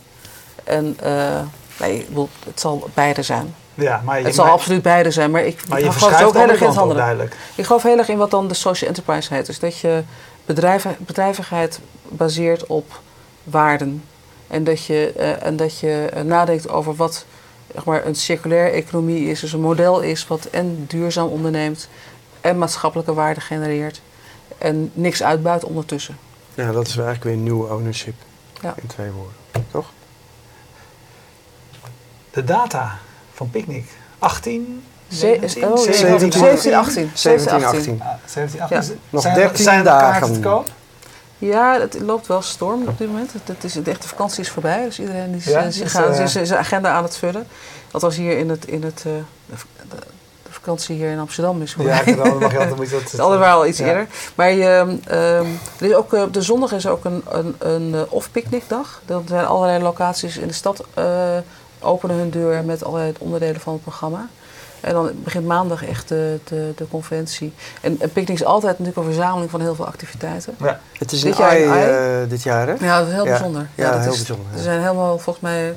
[0.63, 1.41] En eh,
[1.79, 2.07] nee,
[2.45, 3.55] het zal beide zijn.
[3.81, 6.33] Ja, maar je, Het zal maar, absoluut beide zijn, maar ik, maar ik geloof ook
[6.33, 7.35] heel erg in het duidelijk.
[7.55, 9.45] Ik geloof heel erg in wat dan de social enterprise heet.
[9.45, 10.03] Dus dat je
[10.45, 12.99] bedrijven, bedrijvigheid baseert op
[13.43, 14.03] waarden.
[14.47, 17.25] En dat je, eh, en dat je eh, nadenkt over wat
[17.73, 19.39] zeg maar, een circulaire economie is.
[19.39, 21.89] Dus een model is wat en duurzaam onderneemt
[22.41, 24.01] en maatschappelijke waarde genereert.
[24.57, 26.17] En niks uitbuit ondertussen.
[26.53, 28.15] ja, dat is eigenlijk weer nieuw ownership.
[28.61, 28.73] Ja.
[28.81, 29.33] In twee woorden.
[29.71, 29.91] Toch?
[32.31, 32.99] De data
[33.39, 33.85] van Picnic.
[34.19, 37.11] 18, Ze- 19, oh, 17, 17, 18.
[37.13, 38.01] 17, 18.
[38.01, 38.77] Ah, 17, 18.
[38.77, 38.83] Ja.
[38.83, 40.33] Is- Nog zijn, 13 zijn er kaarten dagen.
[40.33, 40.67] te koop?
[41.37, 43.33] Ja, het loopt wel storm op dit moment.
[43.33, 46.11] Het, het is, de echte vakantie is voorbij, dus iedereen is, Ja, zich dus, aan-
[46.13, 47.47] eh, is zijn agenda aan het vullen.
[47.91, 49.11] Althans hier in, het, in het, eh,
[49.45, 49.95] de,
[50.49, 52.03] vakantie hier in Amsterdam is voorbij.
[52.05, 53.03] Ja, dan mag je altijd, moet je dat...
[53.03, 53.85] Het is altijd wel iets Ja.
[53.85, 54.07] eerder.
[54.35, 55.45] Maar je, ehm,
[55.79, 59.01] er is ook, eh, op de zondag is ook een, een, een eh, off-picnicdag.
[59.05, 61.03] Er zijn allerlei locaties in de stad eh,
[61.79, 64.27] openen hun deur met allerlei onderdelen van het programma.
[64.79, 67.53] En dan begint maandag echt de, de, de conventie.
[67.81, 70.55] En een picknick is altijd natuurlijk een verzameling van heel veel activiteiten.
[70.59, 70.79] Ja.
[70.97, 72.21] Het is Dit een jaar AI in AI?
[72.23, 72.73] eh, dit jaar, hè?
[72.79, 73.29] Ja, dat is heel Ja.
[73.29, 73.67] bijzonder.
[73.75, 74.57] Ja, dat heel is- bijzonder, ja.
[74.57, 75.75] Er zijn helemaal, volgens mij,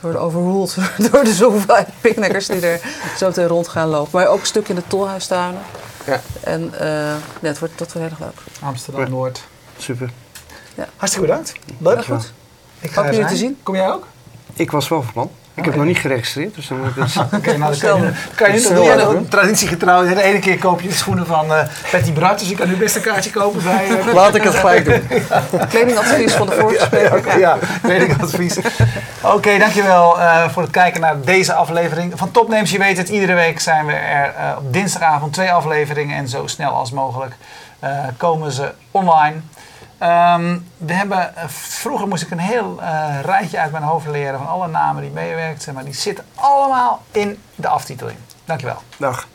[0.00, 0.76] worden overruled
[1.10, 2.80] door de zoveel picknickers die er
[3.18, 4.10] zo meteen rond gaan lopen.
[4.12, 5.60] Maar ook een stuk in de tolhuistuinen.
[6.06, 6.20] Ja.
[6.40, 6.86] En eh,
[7.40, 8.40] ja, het wordt, dat wordt heel erg leuk.
[8.60, 9.42] Amsterdam-Noord.
[9.78, 10.10] Super.
[10.96, 11.52] Hartstikke bedankt.
[11.78, 12.04] Leuk.
[12.04, 12.32] Heel goed.
[12.80, 13.58] Ik ga Hoop jullie te zien.
[13.62, 14.06] Kom jij ook?
[14.56, 15.30] Ik was wel van plan.
[15.56, 15.76] Ik heb Oké.
[15.82, 17.16] nog niet geregistreerd, dus dan moet ik dus...
[17.36, 19.28] Oké, nou dan kan je, kan je nu hoor.
[19.28, 20.04] Traditiegetrouw.
[20.06, 22.96] De ene keer koop je de schoenen van eh Betty dus je kan nu best
[22.96, 23.86] een kaartje kopen bij...
[23.88, 25.02] eh, Laat ik het gelijk doen.
[25.70, 27.38] Kledingadvies van de vorige spreker.
[27.38, 28.58] ja, kledingadvies.
[29.22, 32.70] Oké, dankjewel eh voor het kijken naar deze aflevering van Topnames.
[32.70, 36.46] Je weet het, iedere week zijn we er eh, op dinsdagavond twee afleveringen en zo
[36.46, 37.34] snel als mogelijk
[37.78, 39.34] eh, komen ze online.
[40.04, 44.38] Ehm, we hebben, eh, vroeger moest ik een heel eh, rijtje uit mijn hoofd leren
[44.38, 48.18] van alle namen die meewerkten, maar die zitten allemaal in de aftiteling.
[48.44, 48.82] Dankjewel.
[48.96, 49.26] Dag.